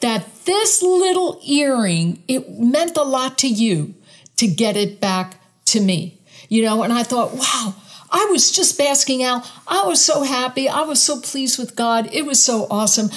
that 0.00 0.44
this 0.44 0.82
little 0.82 1.40
earring, 1.44 2.22
it 2.28 2.58
meant 2.58 2.96
a 2.96 3.02
lot 3.02 3.38
to 3.38 3.48
you 3.48 3.94
to 4.36 4.46
get 4.46 4.76
it 4.76 5.00
back 5.00 5.40
to 5.66 5.80
me. 5.80 6.18
You 6.48 6.62
know, 6.62 6.82
and 6.82 6.92
I 6.92 7.02
thought, 7.02 7.32
wow, 7.34 7.74
I 8.16 8.28
was 8.30 8.52
just 8.52 8.78
basking 8.78 9.24
out. 9.24 9.44
I 9.66 9.84
was 9.84 10.02
so 10.02 10.22
happy. 10.22 10.68
I 10.68 10.82
was 10.82 11.02
so 11.02 11.20
pleased 11.20 11.58
with 11.58 11.74
God. 11.74 12.08
It 12.12 12.24
was 12.24 12.40
so 12.40 12.68
awesome. 12.70 13.10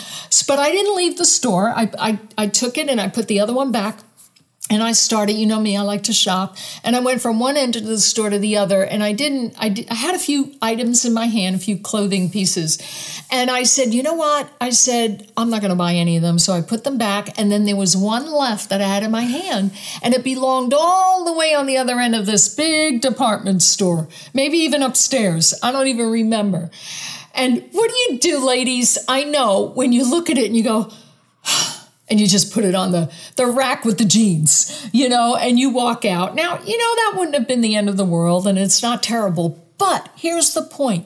But 0.48 0.58
I 0.58 0.72
didn't 0.72 0.96
leave 0.96 1.20
the 1.20 1.26
store. 1.26 1.70
I, 1.70 1.92
I, 2.00 2.20
I 2.36 2.48
took 2.48 2.80
it 2.80 2.90
and 2.90 3.00
I 3.00 3.08
put 3.08 3.28
the 3.28 3.40
other 3.40 3.54
one 3.54 3.72
back. 3.72 4.00
And 4.70 4.84
I 4.84 4.92
started, 4.92 5.34
you 5.34 5.46
know 5.46 5.62
me, 5.62 5.78
I 5.78 5.82
like 5.82 6.04
to 6.04 6.14
shop. 6.14 6.58
And 6.84 6.96
I 6.96 7.00
went 7.00 7.22
from 7.22 7.40
one 7.40 7.56
end 7.56 7.78
of 7.78 7.86
the 7.86 8.00
store 8.00 8.30
to 8.30 8.38
the 8.38 8.58
other. 8.58 8.84
And 8.84 9.02
I 9.02 9.14
didn't, 9.14 9.56
I, 9.58 9.70
did, 9.70 9.88
I 9.90 9.94
had 9.94 10.14
a 10.14 10.20
few 10.20 10.56
items 10.62 11.06
in 11.06 11.14
my 11.14 11.28
hand, 11.28 11.56
a 11.56 11.60
few 11.60 11.78
clothing 11.78 12.30
pieces. 12.30 12.78
And 13.32 13.50
I 13.50 13.64
said, 13.64 13.94
you 13.94 14.04
know 14.04 14.16
what? 14.16 14.50
I 14.60 14.72
said, 14.72 15.32
I'm 15.38 15.50
not 15.50 15.62
going 15.62 15.70
to 15.70 15.78
buy 15.78 15.94
any 15.94 16.18
of 16.18 16.22
them. 16.22 16.38
So 16.38 16.52
I 16.52 16.62
put 16.62 16.84
them 16.84 16.98
back. 16.98 17.40
And 17.40 17.50
then 17.50 17.64
there 17.64 17.78
was 17.78 17.96
one 17.96 18.30
left 18.30 18.70
that 18.70 18.82
I 18.82 18.88
had 18.88 19.04
in 19.04 19.12
my 19.12 19.22
hand. 19.22 19.72
And 20.02 20.14
it 20.14 20.24
belonged 20.24 20.74
all 20.74 21.24
the 21.24 21.34
way 21.34 21.54
on 21.54 21.66
the 21.66 21.78
other 21.78 22.00
end 22.00 22.16
of 22.16 22.26
this 22.26 22.54
big 22.54 23.00
department 23.00 23.62
store, 23.62 24.10
maybe 24.34 24.58
even 24.58 24.84
upstairs. 24.84 25.54
I 25.64 25.72
don't 25.72 25.88
even 25.88 26.10
remember. 26.10 26.72
And 27.34 27.70
what 27.72 27.90
do 27.90 27.96
you 27.96 28.20
do, 28.20 28.46
ladies? 28.46 28.98
I 29.08 29.24
know 29.24 29.72
when 29.76 29.94
you 29.94 30.10
look 30.10 30.30
at 30.30 30.38
it 30.38 30.48
and 30.48 30.58
you 30.58 30.64
go, 30.64 30.92
and 32.10 32.20
you 32.20 32.28
just 32.28 32.54
put 32.54 32.64
it 32.64 32.76
on 32.76 32.92
the, 32.92 33.12
the 33.36 33.48
rack 33.48 33.84
with 33.86 33.98
the 33.98 34.06
jeans, 34.06 34.90
you 34.94 35.10
know, 35.10 35.36
and 35.36 35.60
you 35.60 35.70
walk 35.70 36.06
out. 36.06 36.36
Now, 36.36 36.60
you 36.64 36.78
know, 36.78 36.96
that 36.96 37.14
wouldn't 37.16 37.36
have 37.36 37.48
been 37.48 37.62
the 37.62 37.76
end 37.76 37.90
of 37.90 37.98
the 37.98 38.06
world 38.06 38.48
and 38.48 38.58
it's 38.58 38.82
not 38.82 39.04
terrible. 39.04 39.64
But 39.78 40.10
here's 40.16 40.54
the 40.54 40.64
point 40.64 41.06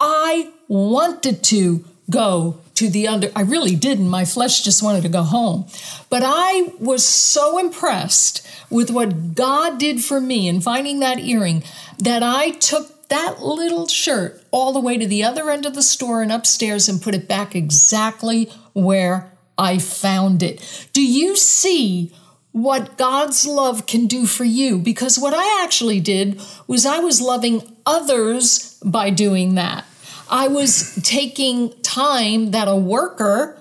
I 0.00 0.50
wanted 0.68 1.42
to 1.44 1.84
go 2.10 2.60
to 2.74 2.88
the 2.88 3.06
under, 3.06 3.30
I 3.36 3.42
really 3.42 3.76
didn't. 3.76 4.08
My 4.08 4.24
flesh 4.24 4.62
just 4.62 4.82
wanted 4.82 5.02
to 5.02 5.08
go 5.08 5.22
home. 5.22 5.66
But 6.10 6.22
I 6.24 6.72
was 6.80 7.04
so 7.04 7.58
impressed 7.58 8.46
with 8.68 8.90
what 8.90 9.34
God 9.34 9.78
did 9.78 10.02
for 10.02 10.20
me 10.20 10.48
in 10.48 10.60
finding 10.60 11.00
that 11.00 11.20
earring 11.20 11.62
that 11.98 12.22
I 12.22 12.50
took 12.50 13.08
that 13.08 13.42
little 13.42 13.86
shirt 13.86 14.42
all 14.50 14.72
the 14.72 14.80
way 14.80 14.98
to 14.98 15.06
the 15.06 15.22
other 15.22 15.50
end 15.50 15.66
of 15.66 15.74
the 15.74 15.82
store 15.82 16.22
and 16.22 16.32
upstairs 16.32 16.88
and 16.88 17.00
put 17.00 17.14
it 17.14 17.28
back 17.28 17.54
exactly 17.54 18.50
where 18.72 19.30
I 19.56 19.78
found 19.78 20.42
it. 20.42 20.88
Do 20.92 21.04
you 21.04 21.36
see 21.36 22.12
what 22.54 22.96
God's 22.96 23.48
love 23.48 23.84
can 23.84 24.06
do 24.06 24.26
for 24.26 24.44
you. 24.44 24.78
Because 24.78 25.18
what 25.18 25.34
I 25.34 25.64
actually 25.64 25.98
did 25.98 26.40
was 26.68 26.86
I 26.86 27.00
was 27.00 27.20
loving 27.20 27.76
others 27.84 28.78
by 28.84 29.10
doing 29.10 29.56
that. 29.56 29.84
I 30.30 30.46
was 30.46 30.94
taking 31.02 31.74
time 31.82 32.52
that 32.52 32.68
a 32.68 32.76
worker 32.76 33.60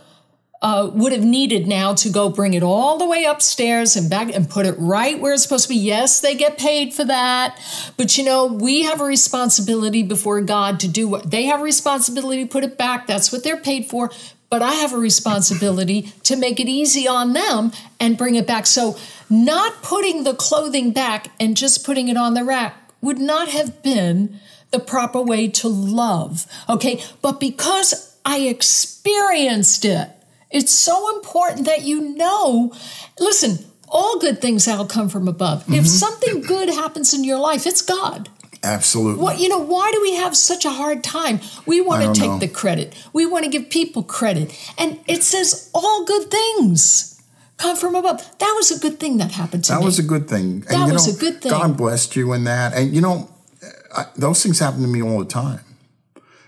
uh, 0.61 0.91
would 0.93 1.11
have 1.11 1.23
needed 1.23 1.67
now 1.67 1.95
to 1.95 2.09
go 2.09 2.29
bring 2.29 2.53
it 2.53 2.61
all 2.61 2.99
the 2.99 3.07
way 3.07 3.25
upstairs 3.25 3.95
and 3.95 4.11
back 4.11 4.33
and 4.33 4.47
put 4.47 4.67
it 4.67 4.75
right 4.77 5.19
where 5.19 5.33
it's 5.33 5.41
supposed 5.41 5.63
to 5.63 5.69
be. 5.69 5.75
Yes, 5.75 6.21
they 6.21 6.35
get 6.35 6.59
paid 6.59 6.93
for 6.93 7.03
that, 7.03 7.59
but 7.97 8.15
you 8.15 8.23
know, 8.23 8.45
we 8.45 8.83
have 8.83 9.01
a 9.01 9.05
responsibility 9.05 10.03
before 10.03 10.39
God 10.41 10.79
to 10.81 10.87
do 10.87 11.07
what 11.07 11.31
they 11.31 11.45
have 11.45 11.61
a 11.61 11.63
responsibility 11.63 12.43
to 12.43 12.49
put 12.49 12.63
it 12.63 12.77
back. 12.77 13.07
That's 13.07 13.31
what 13.31 13.43
they're 13.43 13.57
paid 13.57 13.87
for. 13.87 14.11
But 14.53 14.61
I 14.61 14.73
have 14.73 14.93
a 14.93 14.99
responsibility 14.99 16.13
to 16.25 16.35
make 16.35 16.59
it 16.59 16.69
easy 16.69 17.07
on 17.07 17.33
them 17.33 17.71
and 17.99 18.15
bring 18.15 18.35
it 18.35 18.45
back. 18.45 18.67
So, 18.67 18.95
not 19.27 19.81
putting 19.81 20.25
the 20.25 20.35
clothing 20.35 20.91
back 20.91 21.31
and 21.39 21.57
just 21.57 21.83
putting 21.83 22.07
it 22.07 22.17
on 22.17 22.35
the 22.35 22.43
rack 22.43 22.75
would 23.01 23.17
not 23.17 23.49
have 23.49 23.81
been 23.81 24.39
the 24.69 24.77
proper 24.77 25.23
way 25.23 25.47
to 25.47 25.67
love. 25.67 26.45
Okay. 26.69 27.03
But 27.23 27.39
because 27.39 28.15
I 28.23 28.41
experienced 28.41 29.85
it, 29.85 30.07
it's 30.51 30.71
so 30.71 31.15
important 31.15 31.65
that 31.65 31.81
you 31.81 32.15
know. 32.15 32.75
Listen, 33.19 33.65
all 33.89 34.19
good 34.19 34.39
things 34.39 34.67
out 34.67 34.87
come 34.87 35.09
from 35.09 35.27
above. 35.27 35.63
Mm-hmm. 35.63 35.73
If 35.73 35.87
something 35.87 36.41
good 36.41 36.69
happens 36.69 37.11
in 37.11 37.23
your 37.23 37.39
life, 37.39 37.65
it's 37.65 37.81
God. 37.81 38.29
Absolutely. 38.63 39.21
What 39.21 39.39
you 39.39 39.49
know? 39.49 39.59
Why 39.59 39.91
do 39.91 40.01
we 40.01 40.15
have 40.15 40.37
such 40.37 40.63
a 40.63 40.69
hard 40.69 41.03
time? 41.03 41.41
We 41.65 41.81
want 41.81 42.15
to 42.15 42.19
take 42.19 42.31
know. 42.31 42.39
the 42.39 42.47
credit. 42.47 42.95
We 43.11 43.25
want 43.25 43.43
to 43.43 43.51
give 43.51 43.69
people 43.69 44.03
credit, 44.03 44.57
and 44.77 44.99
it 45.05 45.21
says 45.23 45.69
all 45.73 46.05
good 46.05 46.31
things 46.31 47.21
come 47.57 47.75
from 47.75 47.95
above. 47.95 48.19
That 48.39 48.53
was 48.55 48.71
a 48.71 48.79
good 48.79 49.01
thing 49.01 49.17
that 49.17 49.31
happened 49.31 49.65
to 49.65 49.73
that 49.73 49.79
me. 49.79 49.81
That 49.81 49.85
was 49.85 49.99
a 49.99 50.03
good 50.03 50.29
thing. 50.29 50.61
That 50.61 50.73
and, 50.73 50.93
was 50.93 51.07
know, 51.07 51.13
a 51.13 51.19
good 51.19 51.41
thing. 51.41 51.51
God 51.51 51.75
blessed 51.75 52.15
you 52.15 52.31
in 52.31 52.45
that, 52.45 52.73
and 52.73 52.95
you 52.95 53.01
know, 53.01 53.29
I, 53.93 54.05
those 54.15 54.41
things 54.41 54.59
happen 54.59 54.81
to 54.81 54.87
me 54.87 55.01
all 55.01 55.19
the 55.19 55.25
time 55.25 55.59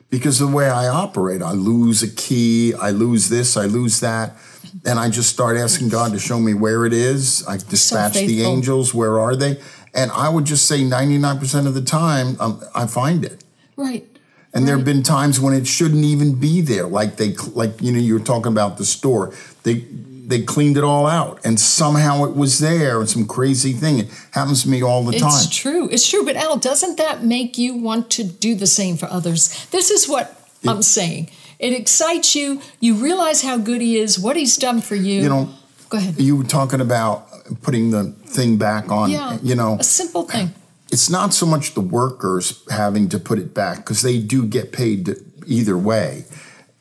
because 0.09 0.39
the 0.39 0.47
way 0.47 0.69
I 0.69 0.87
operate, 0.87 1.41
I 1.41 1.51
lose 1.51 2.01
a 2.01 2.09
key, 2.09 2.73
I 2.73 2.91
lose 2.91 3.27
this, 3.27 3.57
I 3.57 3.65
lose 3.65 3.99
that. 3.99 4.37
And 4.85 4.99
I 4.99 5.09
just 5.09 5.29
start 5.29 5.57
asking 5.57 5.89
God 5.89 6.11
to 6.11 6.19
show 6.19 6.39
me 6.39 6.53
where 6.53 6.85
it 6.85 6.93
is. 6.93 7.45
I 7.47 7.57
dispatch 7.57 8.13
so 8.13 8.25
the 8.25 8.43
angels, 8.43 8.93
where 8.93 9.19
are 9.19 9.35
they? 9.35 9.59
And 9.95 10.11
I 10.11 10.29
would 10.29 10.45
just 10.45 10.67
say 10.67 10.81
99% 10.81 11.65
of 11.65 11.73
the 11.73 11.81
time, 11.81 12.35
um, 12.39 12.61
I 12.75 12.85
find 12.85 13.23
it. 13.23 13.43
Right. 13.77 14.05
And 14.53 14.63
right. 14.63 14.65
there 14.67 14.75
have 14.75 14.85
been 14.85 15.03
times 15.03 15.39
when 15.39 15.53
it 15.53 15.65
shouldn't 15.65 16.03
even 16.03 16.35
be 16.35 16.61
there. 16.61 16.85
Like 16.85 17.15
they, 17.15 17.33
like, 17.53 17.81
you 17.81 17.91
know, 17.91 17.99
you 17.99 18.13
were 18.13 18.19
talking 18.19 18.51
about 18.51 18.77
the 18.77 18.85
store. 18.85 19.33
They, 19.63 19.85
they 20.27 20.41
cleaned 20.41 20.75
it 20.75 20.83
all 20.83 21.07
out 21.07 21.39
and 21.45 21.59
somehow 21.59 22.25
it 22.25 22.35
was 22.35 22.59
there 22.59 22.99
and 22.99 23.09
some 23.09 23.27
crazy 23.27 23.73
thing 23.73 23.99
it 23.99 24.09
happens 24.31 24.63
to 24.63 24.69
me 24.69 24.81
all 24.81 25.03
the 25.03 25.17
time 25.17 25.29
it's 25.29 25.55
true 25.55 25.87
it's 25.89 26.09
true 26.09 26.25
but 26.25 26.35
al 26.35 26.57
doesn't 26.57 26.97
that 26.97 27.23
make 27.23 27.57
you 27.57 27.75
want 27.75 28.09
to 28.09 28.23
do 28.23 28.55
the 28.55 28.65
same 28.65 28.97
for 28.97 29.05
others 29.05 29.67
this 29.67 29.91
is 29.91 30.09
what 30.09 30.35
it, 30.63 30.69
i'm 30.69 30.81
saying 30.81 31.29
it 31.59 31.73
excites 31.73 32.35
you 32.35 32.59
you 32.79 32.95
realize 32.95 33.43
how 33.43 33.57
good 33.57 33.81
he 33.81 33.97
is 33.97 34.17
what 34.17 34.35
he's 34.35 34.57
done 34.57 34.81
for 34.81 34.95
you 34.95 35.21
you 35.21 35.29
know 35.29 35.49
go 35.89 35.97
ahead 35.97 36.19
you 36.19 36.35
were 36.35 36.43
talking 36.43 36.81
about 36.81 37.27
putting 37.61 37.91
the 37.91 38.11
thing 38.25 38.57
back 38.57 38.91
on 38.91 39.11
yeah, 39.11 39.37
you 39.41 39.55
know. 39.55 39.77
a 39.79 39.83
simple 39.83 40.23
thing. 40.23 40.51
It's 40.91 41.09
not 41.09 41.33
so 41.33 41.45
much 41.45 41.73
the 41.73 41.81
workers 41.81 42.63
having 42.69 43.09
to 43.09 43.19
put 43.19 43.39
it 43.39 43.53
back 43.53 43.77
because 43.77 44.01
they 44.01 44.19
do 44.19 44.45
get 44.45 44.71
paid 44.71 45.15
either 45.45 45.77
way 45.77 46.25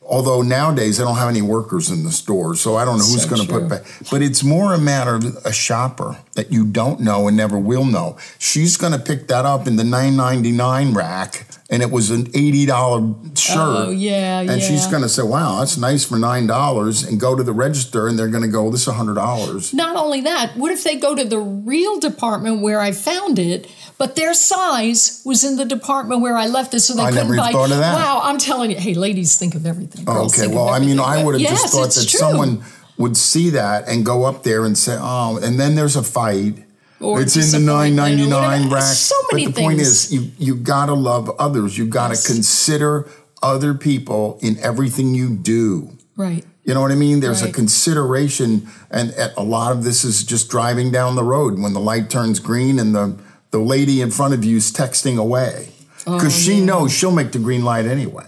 although 0.06 0.42
nowadays 0.42 1.00
I 1.00 1.04
don't 1.04 1.16
have 1.16 1.28
any 1.28 1.42
workers 1.42 1.90
in 1.90 2.04
the 2.04 2.11
store, 2.11 2.54
so 2.54 2.76
I 2.76 2.84
don't 2.84 2.99
know 2.99 3.04
who's 3.04 3.26
going 3.26 3.42
to 3.42 3.49
put 3.49 3.68
back. 3.68 3.82
But 4.11 4.23
it's 4.23 4.42
more 4.42 4.75
a 4.75 4.78
matter 4.78 5.14
of 5.14 5.37
a 5.44 5.52
shopper 5.52 6.18
that 6.34 6.52
you 6.52 6.64
don't 6.64 7.00
know 7.00 7.28
and 7.28 7.37
never 7.37 7.58
will 7.58 7.84
know. 7.84 8.16
She's 8.38 8.76
going 8.76 8.92
to 8.92 8.99
pick 8.99 9.28
that 9.28 9.44
up 9.44 9.66
in 9.66 9.76
the 9.76 9.84
nine 9.84 10.16
ninety 10.16 10.52
nine 10.52 10.94
rack, 10.94 11.46
and 11.70 11.82
it 11.82 11.90
was 11.90 12.11
an 12.11 12.28
eighty 12.34 12.66
dollar 12.66 13.14
shirt. 13.34 13.88
Oh 13.88 13.90
yeah, 13.90 14.40
and 14.40 14.50
yeah. 14.50 14.58
she's 14.58 14.87
going 14.87 15.02
to 15.02 15.08
say, 15.08 15.23
"Wow, 15.23 15.61
that's 15.61 15.76
nice 15.76 16.04
for 16.04 16.18
nine 16.18 16.46
dollars," 16.46 17.02
and 17.02 17.18
go 17.18 17.34
to 17.34 17.42
the 17.42 17.52
register, 17.52 18.08
and 18.08 18.18
they're 18.18 18.28
going 18.28 18.42
to 18.42 18.49
go, 18.49 18.70
"This 18.70 18.87
is 18.87 18.94
hundred 18.94 19.14
dollars." 19.14 19.73
Not 19.73 19.96
only 19.96 20.20
that, 20.23 20.56
what 20.56 20.70
if 20.73 20.84
they 20.84 20.96
go 20.96 21.14
to 21.14 21.25
the 21.25 21.38
real 21.38 21.99
department 21.99 22.61
where 22.61 22.80
I 22.80 22.92
found 22.92 23.38
it? 23.38 23.70
but 23.96 24.16
their 24.16 24.34
size 24.34 25.23
was 25.25 25.44
in 25.44 25.56
the 25.56 25.64
department 25.64 26.20
where 26.20 26.37
I 26.37 26.46
left 26.46 26.75
it, 26.75 26.80
so 26.80 26.94
they 26.94 27.02
I 27.02 27.11
couldn't 27.11 27.28
never 27.28 27.37
buy. 27.37 27.52
Thought 27.52 27.70
of 27.70 27.78
that. 27.78 27.94
Wow, 27.94 28.20
I'm 28.25 28.38
telling 28.38 28.70
you, 28.70 28.76
hey, 28.76 28.94
ladies, 28.94 29.38
think 29.38 29.54
of 29.54 29.66
everything. 29.66 29.93
Oh, 30.00 30.04
Girls 30.04 30.38
okay, 30.38 30.52
well, 30.52 30.68
I 30.68 30.78
mean, 30.78 30.98
I 30.98 31.22
would 31.22 31.34
have 31.34 31.42
yes, 31.42 31.62
just 31.62 31.74
thought 31.74 31.90
that 31.90 32.08
true. 32.08 32.18
someone 32.18 32.64
would 32.96 33.16
see 33.16 33.50
that 33.50 33.88
and 33.88 34.04
go 34.04 34.24
up 34.24 34.42
there 34.42 34.64
and 34.64 34.76
say, 34.76 34.96
"Oh," 34.98 35.38
and 35.42 35.58
then 35.58 35.74
there's 35.74 35.96
a 35.96 36.02
fight. 36.02 36.64
Or 37.00 37.20
it's 37.20 37.36
in 37.36 37.50
the 37.50 37.64
nine 37.64 37.96
ninety 37.96 38.26
nine 38.26 38.70
rack. 38.70 38.82
So 38.82 39.14
many 39.32 39.46
but 39.46 39.50
the 39.50 39.54
things. 39.56 39.66
point 39.66 39.80
is, 39.80 40.12
you 40.12 40.30
you 40.38 40.54
gotta 40.54 40.94
love 40.94 41.28
others. 41.38 41.76
You 41.76 41.86
gotta 41.86 42.14
yes. 42.14 42.26
consider 42.26 43.08
other 43.42 43.74
people 43.74 44.38
in 44.40 44.58
everything 44.60 45.14
you 45.14 45.36
do. 45.36 45.90
Right. 46.16 46.44
You 46.64 46.72
know 46.72 46.80
what 46.80 46.92
I 46.92 46.94
mean? 46.94 47.20
There's 47.20 47.42
right. 47.42 47.50
a 47.50 47.52
consideration, 47.52 48.68
and 48.90 49.14
a 49.36 49.42
lot 49.42 49.72
of 49.72 49.84
this 49.84 50.02
is 50.02 50.24
just 50.24 50.48
driving 50.48 50.90
down 50.90 51.14
the 51.14 51.24
road 51.24 51.58
when 51.58 51.74
the 51.74 51.80
light 51.80 52.08
turns 52.08 52.40
green 52.40 52.78
and 52.78 52.94
the 52.94 53.18
the 53.50 53.58
lady 53.58 54.00
in 54.00 54.10
front 54.10 54.34
of 54.34 54.44
you 54.44 54.56
is 54.56 54.72
texting 54.72 55.18
away 55.18 55.68
because 55.98 56.24
oh, 56.26 56.28
she 56.28 56.54
yeah. 56.54 56.64
knows 56.64 56.92
she'll 56.92 57.12
make 57.12 57.32
the 57.32 57.38
green 57.38 57.64
light 57.64 57.84
anyway. 57.84 58.26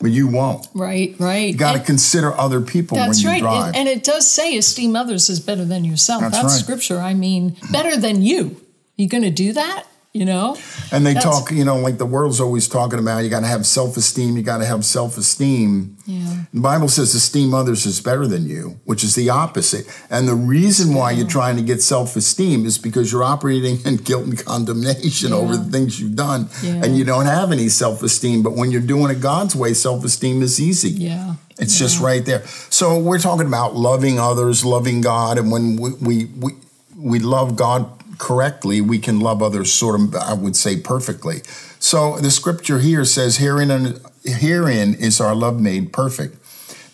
But 0.00 0.12
you 0.12 0.28
won't. 0.28 0.66
Right, 0.74 1.14
right. 1.18 1.50
You 1.50 1.56
got 1.56 1.74
to 1.74 1.80
consider 1.80 2.32
other 2.38 2.60
people 2.62 2.96
when 2.96 3.12
you 3.12 3.28
right. 3.28 3.40
drive. 3.40 3.68
And, 3.68 3.76
and 3.76 3.88
it 3.88 4.02
does 4.02 4.30
say 4.30 4.56
esteem 4.56 4.96
others 4.96 5.28
is 5.28 5.40
better 5.40 5.64
than 5.64 5.84
yourself. 5.84 6.22
That's, 6.22 6.40
That's 6.40 6.54
right. 6.54 6.62
scripture. 6.62 6.98
I 6.98 7.12
mean, 7.12 7.56
better 7.70 7.96
than 7.96 8.22
you. 8.22 8.64
You 8.96 9.08
going 9.08 9.24
to 9.24 9.30
do 9.30 9.52
that? 9.52 9.84
You 10.12 10.24
know? 10.24 10.56
And 10.90 11.06
they 11.06 11.14
That's, 11.14 11.24
talk 11.24 11.50
you 11.52 11.64
know 11.64 11.78
like 11.78 11.98
the 11.98 12.06
world's 12.06 12.40
always 12.40 12.66
talking 12.66 12.98
about 12.98 13.18
you 13.22 13.30
got 13.30 13.40
to 13.40 13.46
have 13.46 13.64
self-esteem 13.64 14.36
you 14.36 14.42
got 14.42 14.58
to 14.58 14.66
have 14.66 14.84
self-esteem. 14.84 15.96
Yeah. 16.06 16.44
the 16.52 16.60
bible 16.60 16.88
says 16.88 17.14
esteem 17.14 17.54
others 17.54 17.86
is 17.86 18.00
better 18.00 18.26
than 18.26 18.48
you 18.48 18.80
which 18.84 19.04
is 19.04 19.14
the 19.14 19.30
opposite. 19.30 19.86
And 20.10 20.26
the 20.26 20.34
reason 20.34 20.94
why 20.94 21.12
you're 21.12 21.28
trying 21.28 21.56
to 21.56 21.62
get 21.62 21.80
self-esteem 21.80 22.66
is 22.66 22.76
because 22.76 23.12
you're 23.12 23.22
operating 23.22 23.78
in 23.84 23.96
guilt 23.98 24.24
and 24.24 24.44
condemnation 24.44 25.30
yeah. 25.30 25.36
over 25.36 25.56
the 25.56 25.70
things 25.70 26.00
you've 26.00 26.16
done 26.16 26.48
yeah. 26.62 26.82
and 26.82 26.98
you 26.98 27.04
don't 27.04 27.26
have 27.26 27.52
any 27.52 27.68
self-esteem. 27.68 28.42
But 28.42 28.54
when 28.54 28.72
you're 28.72 28.80
doing 28.80 29.12
it 29.12 29.20
god's 29.20 29.54
way 29.54 29.74
self-esteem 29.74 30.42
is 30.42 30.60
easy. 30.60 30.90
Yeah. 30.90 31.34
It's 31.58 31.78
just 31.78 32.00
right 32.00 32.24
there. 32.24 32.44
So 32.70 32.98
we're 32.98 33.18
talking 33.18 33.46
about 33.46 33.76
loving 33.76 34.18
others 34.18 34.64
loving 34.64 35.02
god 35.02 35.38
and 35.38 35.52
when 35.52 35.76
we 35.76 35.92
we, 36.00 36.24
we, 36.24 36.52
we 36.96 37.18
love 37.20 37.54
god 37.54 37.99
correctly, 38.20 38.80
we 38.82 38.98
can 38.98 39.18
love 39.18 39.42
others 39.42 39.72
sort 39.72 39.98
of, 39.98 40.14
I 40.14 40.34
would 40.34 40.54
say, 40.54 40.78
perfectly. 40.78 41.38
So 41.80 42.18
the 42.18 42.30
scripture 42.30 42.78
here 42.78 43.04
says, 43.06 43.38
herein, 43.38 43.98
herein 44.24 44.94
is 44.94 45.20
our 45.20 45.34
love 45.34 45.58
made 45.58 45.92
perfect, 45.92 46.36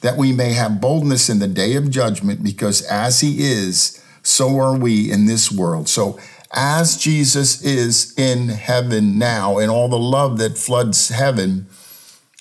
that 0.03 0.17
we 0.17 0.33
may 0.33 0.53
have 0.53 0.81
boldness 0.81 1.29
in 1.29 1.41
the 1.41 1.49
day 1.49 1.75
of 1.75 1.91
judgment, 1.91 2.45
because 2.45 2.81
as 2.83 3.21
he 3.21 3.43
is, 3.43 4.03
so 4.23 4.59
are 4.61 4.79
we 4.79 5.11
in 5.11 5.27
this 5.27 5.51
world. 5.51 5.89
So 5.89 6.19
as 6.53 6.97
Jesus 6.97 7.61
is 7.63 8.15
in 8.17 8.49
heaven 8.49 9.19
now, 9.19 9.59
and 9.59 9.69
all 9.69 9.89
the 9.89 9.99
love 9.99 10.39
that 10.39 10.57
floods 10.57 11.09
heaven, 11.09 11.67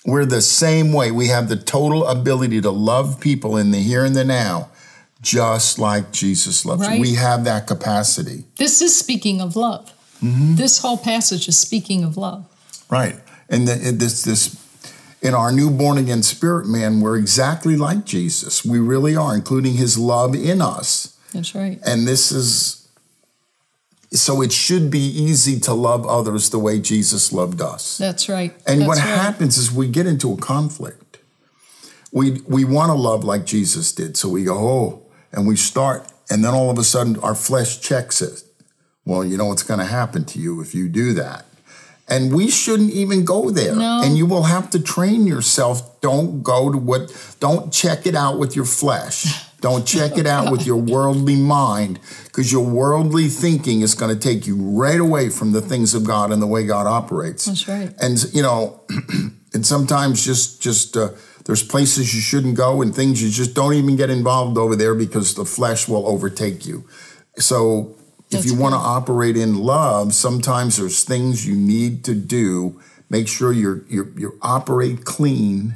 we're 0.06 0.26
the 0.26 0.44
same 0.44 0.94
way. 0.94 1.10
We 1.10 1.28
have 1.30 1.50
the 1.50 1.58
total 1.58 2.06
ability 2.06 2.62
to 2.62 2.70
love 2.70 3.20
people 3.20 3.58
in 3.58 3.72
the 3.72 3.80
here 3.80 4.06
and 4.06 4.16
the 4.16 4.24
now 4.24 4.70
just 5.26 5.80
like 5.80 6.12
Jesus 6.12 6.66
loves 6.66 6.88
right. 6.88 6.96
you. 6.96 7.02
We 7.02 7.16
have 7.16 7.44
that 7.46 7.66
capacity. 7.66 8.46
This 8.58 8.82
is 8.82 8.98
speaking 8.98 9.42
of 9.42 9.56
love. 9.56 9.92
Mm-hmm. 10.24 10.56
This 10.56 10.80
whole 10.80 10.98
passage 10.98 11.48
is 11.48 11.58
speaking 11.58 12.04
of 12.04 12.16
love. 12.16 12.46
Right. 12.90 13.20
And 13.50 13.68
the, 13.68 13.92
this 13.92 14.24
this 14.24 14.62
in 15.22 15.34
our 15.34 15.52
new 15.52 15.72
born 15.72 15.98
again 15.98 16.22
spirit 16.22 16.68
man, 16.68 17.02
we're 17.02 17.18
exactly 17.18 17.76
like 17.76 18.06
Jesus. 18.06 18.64
We 18.64 18.80
really 18.80 19.16
are, 19.16 19.36
including 19.36 19.74
his 19.74 19.98
love 19.98 20.36
in 20.36 20.62
us. 20.62 21.18
That's 21.34 21.56
right. 21.56 21.80
And 21.86 22.08
this 22.08 22.32
is 22.32 22.88
so 24.12 24.42
it 24.42 24.54
should 24.54 24.92
be 24.92 25.00
easy 25.00 25.60
to 25.62 25.74
love 25.74 26.06
others 26.06 26.52
the 26.52 26.60
way 26.60 26.80
Jesus 26.80 27.34
loved 27.34 27.62
us. 27.62 27.98
That's 27.98 28.30
right. 28.30 28.54
And 28.68 28.82
That's 28.82 28.88
what 28.88 28.98
right. 29.00 29.08
happens 29.08 29.58
is 29.58 29.72
we 29.72 29.88
get 29.88 30.06
into 30.06 30.32
a 30.32 30.38
conflict. 30.38 31.18
We 32.12 32.42
we 32.48 32.64
want 32.64 32.92
to 32.92 32.94
love 32.94 33.24
like 33.24 33.46
Jesus 33.46 33.92
did. 33.92 34.16
So 34.18 34.30
we 34.30 34.44
go, 34.44 34.56
oh, 34.56 35.05
and 35.36 35.48
we 35.48 35.56
start, 35.56 36.08
and 36.30 36.44
then 36.44 36.54
all 36.54 36.70
of 36.70 36.78
a 36.78 36.84
sudden 36.84 37.20
our 37.20 37.36
flesh 37.36 37.82
checks 37.82 38.22
it. 38.22 38.44
Well, 39.06 39.24
you 39.24 39.38
know 39.38 39.46
what's 39.46 39.64
going 39.64 39.80
to 39.80 39.86
happen 39.86 40.26
to 40.26 40.40
you 40.40 40.62
if 40.62 40.74
you 40.74 40.90
do 40.90 41.14
that. 41.14 41.46
And 42.08 42.34
we 42.34 42.50
shouldn't 42.50 42.92
even 42.92 43.26
go 43.26 43.50
there. 43.50 43.76
No. 43.76 44.02
And 44.04 44.18
you 44.18 44.26
will 44.26 44.44
have 44.44 44.70
to 44.72 44.80
train 44.80 45.26
yourself. 45.26 46.00
Don't 46.02 46.44
go 46.44 46.72
to 46.72 46.78
what, 46.78 47.36
don't 47.40 47.74
check 47.74 48.06
it 48.06 48.16
out 48.16 48.38
with 48.38 48.56
your 48.56 48.66
flesh. 48.66 49.26
Don't 49.62 49.88
check 49.88 50.16
it 50.20 50.28
out 50.28 50.52
with 50.52 50.68
your 50.68 50.78
worldly 50.78 51.38
mind 51.38 52.00
because 52.26 52.52
your 52.52 52.64
worldly 52.64 53.30
thinking 53.30 53.82
is 53.82 53.96
going 53.96 54.14
to 54.14 54.20
take 54.20 54.46
you 54.46 54.58
right 54.58 55.00
away 55.00 55.30
from 55.30 55.54
the 55.54 55.62
things 55.62 55.96
of 55.96 56.04
God 56.04 56.32
and 56.32 56.40
the 56.40 56.46
way 56.46 56.68
God 56.68 56.86
operates. 56.86 57.46
That's 57.46 57.68
right. 57.68 57.92
And, 58.00 58.24
you 58.32 58.44
know, 58.44 58.82
and 59.56 59.66
sometimes 59.66 60.24
just, 60.24 60.62
just, 60.62 60.96
uh, 60.96 61.10
There's 61.46 61.64
places 61.64 62.14
you 62.14 62.22
shouldn't 62.22 62.58
go 62.58 62.82
and 62.82 62.94
things 62.94 63.22
you 63.22 63.30
just 63.30 63.54
don't 63.54 63.74
even 63.74 63.96
get 63.96 64.10
involved 64.10 64.58
over 64.58 64.76
there 64.76 64.96
because 64.96 65.36
the 65.36 65.46
flesh 65.46 65.88
will 65.88 66.08
overtake 66.08 66.66
you. 66.66 66.88
So 67.38 67.96
if 68.26 68.32
That's 68.32 68.46
you 68.48 68.56
want 68.56 68.74
to 68.74 68.80
operate 68.80 69.38
in 69.38 69.60
love, 69.60 70.14
sometimes 70.14 70.78
there's 70.78 71.04
things 71.04 71.46
you 71.48 71.56
need 71.56 72.04
to 72.06 72.16
do. 72.16 72.82
Make 73.10 73.28
sure 73.28 73.54
you're 73.54 73.84
you 73.88 74.12
you 74.18 74.40
operate 74.42 75.06
clean 75.06 75.76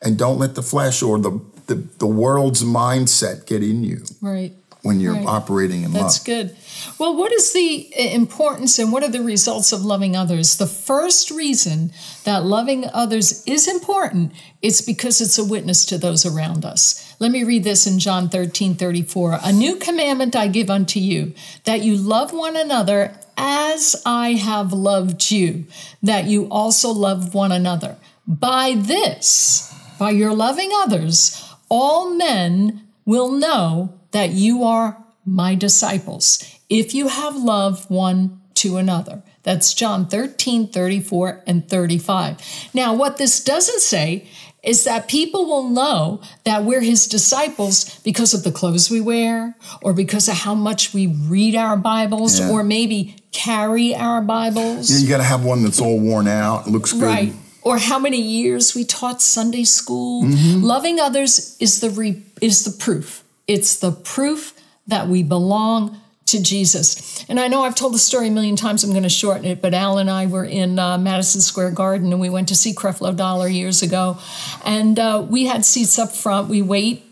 and 0.00 0.16
don't 0.16 0.38
let 0.38 0.54
the 0.54 0.62
flesh 0.62 1.02
or 1.02 1.18
the, 1.18 1.40
the, 1.66 1.74
the 1.98 2.06
world's 2.06 2.62
mindset 2.62 3.46
get 3.46 3.62
in 3.62 3.82
you 3.82 4.04
Right. 4.20 4.52
When 4.82 5.00
you're 5.00 5.14
Right. 5.14 5.26
operating 5.26 5.82
in 5.82 5.92
love. 5.92 6.02
That's 6.02 6.18
love. 6.20 6.24
good. 6.26 6.56
Well, 6.98 7.16
what 7.16 7.32
is 7.32 7.52
the 7.52 7.90
uh, 7.98 8.02
importance 8.02 8.78
and 8.78 8.92
what 8.92 9.02
are 9.02 9.08
the 9.10 9.22
results 9.22 9.72
of 9.72 9.84
loving 9.84 10.14
others? 10.16 10.56
The 10.56 10.66
first 10.66 11.30
reason 11.30 11.92
that 12.24 12.44
loving 12.46 12.84
others 12.92 13.42
is 13.46 13.66
important 13.66 14.32
is 14.62 14.80
because 14.80 15.20
it's 15.20 15.38
a 15.38 15.44
witness 15.44 15.84
to 15.86 15.98
those 15.98 16.24
around 16.24 16.64
us. 16.64 17.14
Let 17.18 17.30
me 17.32 17.42
read 17.44 17.64
this 17.64 17.86
in 17.86 17.98
John 17.98 18.28
13 18.28 18.76
34. 18.76 19.40
A 19.42 19.52
new 19.52 19.76
commandment 19.76 20.36
I 20.36 20.46
give 20.46 20.70
unto 20.70 21.00
you, 21.00 21.34
that 21.64 21.82
you 21.82 21.96
love 21.96 22.32
one 22.32 22.56
another 22.56 23.14
as 23.36 24.00
I 24.06 24.30
have 24.34 24.72
loved 24.72 25.30
you, 25.30 25.64
that 26.02 26.24
you 26.24 26.46
also 26.50 26.90
love 26.90 27.34
one 27.34 27.52
another. 27.52 27.96
By 28.26 28.74
this, 28.76 29.72
by 29.98 30.10
your 30.10 30.34
loving 30.34 30.70
others, 30.74 31.44
all 31.68 32.10
men 32.14 32.82
will 33.04 33.30
know 33.32 33.97
that 34.12 34.30
you 34.30 34.64
are 34.64 34.96
my 35.24 35.54
disciples 35.54 36.42
if 36.68 36.94
you 36.94 37.08
have 37.08 37.36
love 37.36 37.88
one 37.90 38.40
to 38.54 38.76
another. 38.76 39.22
That's 39.42 39.72
John 39.72 40.06
13, 40.08 40.68
34, 40.68 41.42
and 41.46 41.68
35. 41.68 42.70
Now, 42.74 42.94
what 42.94 43.16
this 43.16 43.42
doesn't 43.42 43.80
say 43.80 44.26
is 44.62 44.84
that 44.84 45.08
people 45.08 45.46
will 45.46 45.68
know 45.68 46.20
that 46.44 46.64
we're 46.64 46.80
his 46.80 47.06
disciples 47.06 47.98
because 48.00 48.34
of 48.34 48.42
the 48.42 48.50
clothes 48.50 48.90
we 48.90 49.00
wear, 49.00 49.56
or 49.80 49.92
because 49.94 50.28
of 50.28 50.34
how 50.34 50.54
much 50.54 50.92
we 50.92 51.06
read 51.06 51.54
our 51.54 51.76
Bibles, 51.76 52.40
Yeah. 52.40 52.50
or 52.50 52.64
maybe 52.64 53.14
carry 53.32 53.94
our 53.94 54.20
Bibles. 54.20 54.90
Yeah, 54.90 54.98
You 54.98 55.08
got 55.08 55.18
to 55.18 55.22
have 55.24 55.44
one 55.44 55.62
that's 55.62 55.80
all 55.80 55.98
worn 55.98 56.26
out, 56.26 56.68
looks 56.68 56.92
good. 56.92 57.02
Right. 57.02 57.32
Or 57.62 57.78
how 57.78 57.98
many 57.98 58.20
years 58.20 58.74
we 58.74 58.84
taught 58.84 59.22
Sunday 59.22 59.64
school. 59.64 60.24
Mm-hmm. 60.24 60.62
Loving 60.64 60.98
others 60.98 61.56
is 61.60 61.80
the 61.80 61.90
re- 61.90 62.22
is 62.40 62.64
the 62.64 62.70
proof. 62.72 63.22
It's 63.48 63.76
the 63.76 63.90
proof 63.90 64.54
that 64.86 65.08
we 65.08 65.22
belong 65.24 66.00
to 66.26 66.42
Jesus. 66.42 67.24
And 67.28 67.40
I 67.40 67.48
know 67.48 67.62
I've 67.62 67.74
told 67.74 67.94
the 67.94 67.98
story 67.98 68.28
a 68.28 68.30
million 68.30 68.54
times. 68.54 68.84
I'm 68.84 68.90
going 68.90 69.02
to 69.02 69.08
shorten 69.08 69.46
it. 69.46 69.62
But 69.62 69.72
Al 69.72 69.98
and 69.98 70.10
I 70.10 70.26
were 70.26 70.44
in 70.44 70.78
uh, 70.78 70.98
Madison 70.98 71.40
Square 71.40 71.70
Garden, 71.72 72.12
and 72.12 72.20
we 72.20 72.28
went 72.30 72.48
to 72.48 72.54
see 72.54 72.74
Creflo 72.74 73.16
Dollar 73.16 73.48
years 73.48 73.82
ago, 73.82 74.18
and 74.64 74.98
uh, 74.98 75.26
we 75.28 75.46
had 75.46 75.64
seats 75.64 75.98
up 75.98 76.12
front. 76.12 76.48
We 76.48 76.62
wait. 76.62 77.04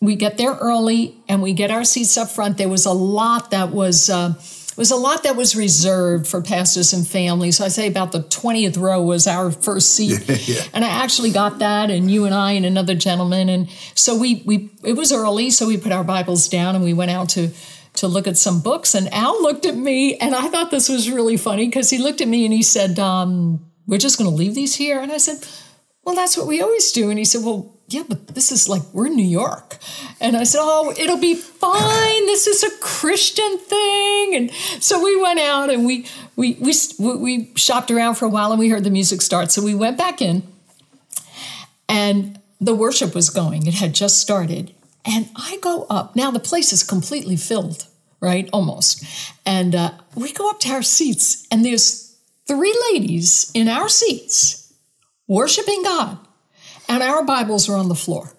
We 0.00 0.14
get 0.14 0.38
there 0.38 0.52
early, 0.52 1.16
and 1.28 1.42
we 1.42 1.54
get 1.54 1.70
our 1.70 1.84
seats 1.84 2.16
up 2.16 2.28
front. 2.28 2.58
There 2.58 2.68
was 2.68 2.86
a 2.86 2.92
lot 2.92 3.50
that 3.50 3.70
was. 3.70 4.08
Uh, 4.10 4.34
was 4.78 4.92
a 4.92 4.96
lot 4.96 5.24
that 5.24 5.34
was 5.34 5.56
reserved 5.56 6.28
for 6.28 6.40
pastors 6.40 6.92
and 6.92 7.06
families. 7.06 7.58
So 7.58 7.64
I 7.64 7.68
say 7.68 7.88
about 7.88 8.12
the 8.12 8.20
20th 8.20 8.78
row 8.78 9.02
was 9.02 9.26
our 9.26 9.50
first 9.50 9.90
seat. 9.94 10.24
Yeah. 10.48 10.62
And 10.72 10.84
I 10.84 10.88
actually 10.88 11.30
got 11.30 11.58
that 11.58 11.90
and 11.90 12.10
you 12.10 12.24
and 12.24 12.34
I 12.34 12.52
and 12.52 12.64
another 12.64 12.94
gentleman. 12.94 13.48
And 13.48 13.68
so 13.94 14.16
we, 14.16 14.42
we 14.46 14.70
it 14.84 14.92
was 14.92 15.12
early, 15.12 15.50
so 15.50 15.66
we 15.66 15.76
put 15.76 15.92
our 15.92 16.04
Bibles 16.04 16.48
down 16.48 16.74
and 16.76 16.84
we 16.84 16.94
went 16.94 17.10
out 17.10 17.28
to 17.30 17.50
to 17.94 18.06
look 18.06 18.28
at 18.28 18.36
some 18.36 18.60
books. 18.60 18.94
And 18.94 19.12
Al 19.12 19.42
looked 19.42 19.66
at 19.66 19.76
me 19.76 20.16
and 20.18 20.34
I 20.34 20.48
thought 20.48 20.70
this 20.70 20.88
was 20.88 21.10
really 21.10 21.36
funny 21.36 21.66
because 21.66 21.90
he 21.90 21.98
looked 21.98 22.20
at 22.20 22.28
me 22.28 22.44
and 22.44 22.54
he 22.54 22.62
said, 22.62 22.98
um, 22.98 23.66
we're 23.86 23.98
just 23.98 24.16
gonna 24.16 24.30
leave 24.30 24.54
these 24.54 24.76
here. 24.76 25.00
And 25.00 25.10
I 25.10 25.18
said, 25.18 25.46
well, 26.04 26.14
that's 26.14 26.36
what 26.36 26.46
we 26.46 26.62
always 26.62 26.92
do. 26.92 27.10
And 27.10 27.18
he 27.18 27.24
said, 27.24 27.44
well, 27.44 27.77
yeah, 27.88 28.02
but 28.06 28.28
this 28.28 28.52
is 28.52 28.68
like, 28.68 28.82
we're 28.92 29.06
in 29.06 29.16
New 29.16 29.26
York. 29.26 29.78
And 30.20 30.36
I 30.36 30.44
said, 30.44 30.60
oh, 30.60 30.94
it'll 30.98 31.18
be 31.18 31.34
fine. 31.34 32.26
This 32.26 32.46
is 32.46 32.62
a 32.62 32.70
Christian 32.80 33.58
thing. 33.58 34.36
And 34.36 34.50
so 34.82 35.02
we 35.02 35.20
went 35.20 35.40
out 35.40 35.70
and 35.70 35.86
we, 35.86 36.06
we, 36.36 36.54
we, 36.60 37.16
we 37.16 37.52
shopped 37.54 37.90
around 37.90 38.16
for 38.16 38.26
a 38.26 38.28
while 38.28 38.52
and 38.52 38.58
we 38.58 38.68
heard 38.68 38.84
the 38.84 38.90
music 38.90 39.22
start. 39.22 39.50
So 39.50 39.62
we 39.62 39.74
went 39.74 39.96
back 39.96 40.20
in 40.20 40.42
and 41.88 42.38
the 42.60 42.74
worship 42.74 43.14
was 43.14 43.30
going. 43.30 43.66
It 43.66 43.74
had 43.74 43.94
just 43.94 44.18
started. 44.18 44.74
And 45.06 45.30
I 45.34 45.58
go 45.62 45.86
up. 45.88 46.14
Now 46.14 46.30
the 46.30 46.40
place 46.40 46.72
is 46.74 46.82
completely 46.82 47.36
filled, 47.36 47.86
right? 48.20 48.50
Almost. 48.52 49.02
And 49.46 49.74
uh, 49.74 49.92
we 50.14 50.32
go 50.32 50.50
up 50.50 50.60
to 50.60 50.70
our 50.70 50.82
seats, 50.82 51.46
and 51.50 51.64
there's 51.64 52.18
three 52.46 52.76
ladies 52.92 53.50
in 53.54 53.68
our 53.68 53.88
seats 53.88 54.74
worshiping 55.26 55.82
God, 55.82 56.18
and 56.88 57.02
our 57.02 57.24
Bibles 57.24 57.68
are 57.68 57.76
on 57.76 57.88
the 57.88 57.94
floor. 57.94 58.32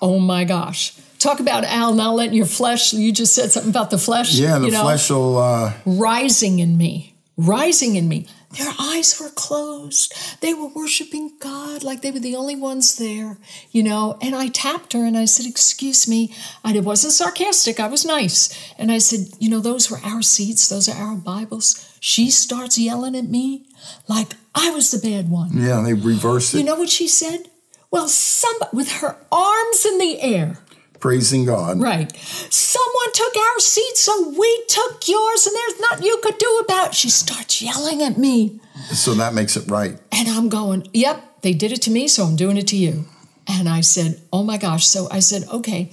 Oh 0.00 0.18
my 0.18 0.44
gosh. 0.44 0.96
Talk 1.18 1.38
about 1.38 1.64
Al 1.64 1.94
not 1.94 2.14
letting 2.16 2.34
your 2.34 2.46
flesh, 2.46 2.92
you 2.92 3.12
just 3.12 3.34
said 3.34 3.52
something 3.52 3.70
about 3.70 3.90
the 3.90 3.98
flesh. 3.98 4.34
Yeah, 4.34 4.58
the 4.58 4.66
you 4.66 4.72
know? 4.72 4.82
flesh 4.82 5.08
will. 5.08 5.38
Uh, 5.38 5.74
rising 5.86 6.58
in 6.58 6.76
me, 6.76 7.14
rising 7.36 7.94
in 7.94 8.08
me. 8.08 8.26
Their 8.58 8.72
eyes 8.78 9.18
were 9.18 9.30
closed. 9.30 10.12
They 10.40 10.52
were 10.52 10.66
worshiping 10.66 11.32
God 11.40 11.82
like 11.82 12.02
they 12.02 12.10
were 12.10 12.18
the 12.18 12.36
only 12.36 12.56
ones 12.56 12.96
there, 12.96 13.38
you 13.70 13.82
know. 13.82 14.18
And 14.20 14.34
I 14.34 14.48
tapped 14.48 14.92
her 14.92 15.06
and 15.06 15.16
I 15.16 15.24
said, 15.24 15.46
Excuse 15.46 16.06
me. 16.06 16.34
I 16.62 16.74
it 16.74 16.84
wasn't 16.84 17.14
sarcastic, 17.14 17.80
I 17.80 17.86
was 17.86 18.04
nice. 18.04 18.52
And 18.76 18.92
I 18.92 18.98
said, 18.98 19.28
You 19.38 19.48
know, 19.48 19.60
those 19.60 19.90
were 19.90 20.00
our 20.04 20.22
seats, 20.22 20.68
those 20.68 20.88
are 20.88 20.96
our 20.96 21.16
Bibles. 21.16 21.96
She 22.00 22.30
starts 22.30 22.76
yelling 22.76 23.16
at 23.16 23.28
me 23.28 23.66
like 24.08 24.32
I 24.54 24.70
was 24.70 24.90
the 24.90 24.98
bad 24.98 25.30
one. 25.30 25.50
yeah, 25.54 25.80
they 25.82 25.94
reverse 25.94 26.54
it. 26.54 26.58
You 26.58 26.64
know 26.64 26.76
what 26.76 26.88
she 26.88 27.08
said? 27.08 27.48
Well, 27.90 28.08
somebody 28.08 28.70
with 28.76 28.90
her 29.00 29.16
arms 29.30 29.84
in 29.86 29.98
the 29.98 30.20
air. 30.20 30.58
praising 30.98 31.44
God. 31.44 31.80
Right. 31.80 32.10
Someone 32.16 33.12
took 33.12 33.36
our 33.36 33.58
seat, 33.58 33.96
so 33.96 34.30
we 34.30 34.64
took 34.68 35.06
yours, 35.08 35.46
and 35.46 35.54
there's 35.56 35.80
nothing 35.80 36.06
you 36.06 36.18
could 36.22 36.38
do 36.38 36.62
about 36.64 36.88
it. 36.88 36.94
She 36.94 37.10
starts 37.10 37.60
yelling 37.60 38.02
at 38.02 38.16
me. 38.16 38.60
So 38.92 39.14
that 39.14 39.34
makes 39.34 39.56
it 39.56 39.70
right. 39.70 39.98
And 40.10 40.28
I'm 40.28 40.48
going, 40.48 40.88
Yep, 40.94 41.42
they 41.42 41.52
did 41.52 41.72
it 41.72 41.82
to 41.82 41.90
me, 41.90 42.08
so 42.08 42.24
I'm 42.24 42.36
doing 42.36 42.56
it 42.56 42.68
to 42.68 42.76
you. 42.76 43.04
And 43.46 43.68
I 43.68 43.80
said, 43.82 44.22
Oh 44.32 44.42
my 44.42 44.56
gosh. 44.56 44.86
So 44.86 45.08
I 45.10 45.18
said, 45.20 45.44
Okay. 45.52 45.90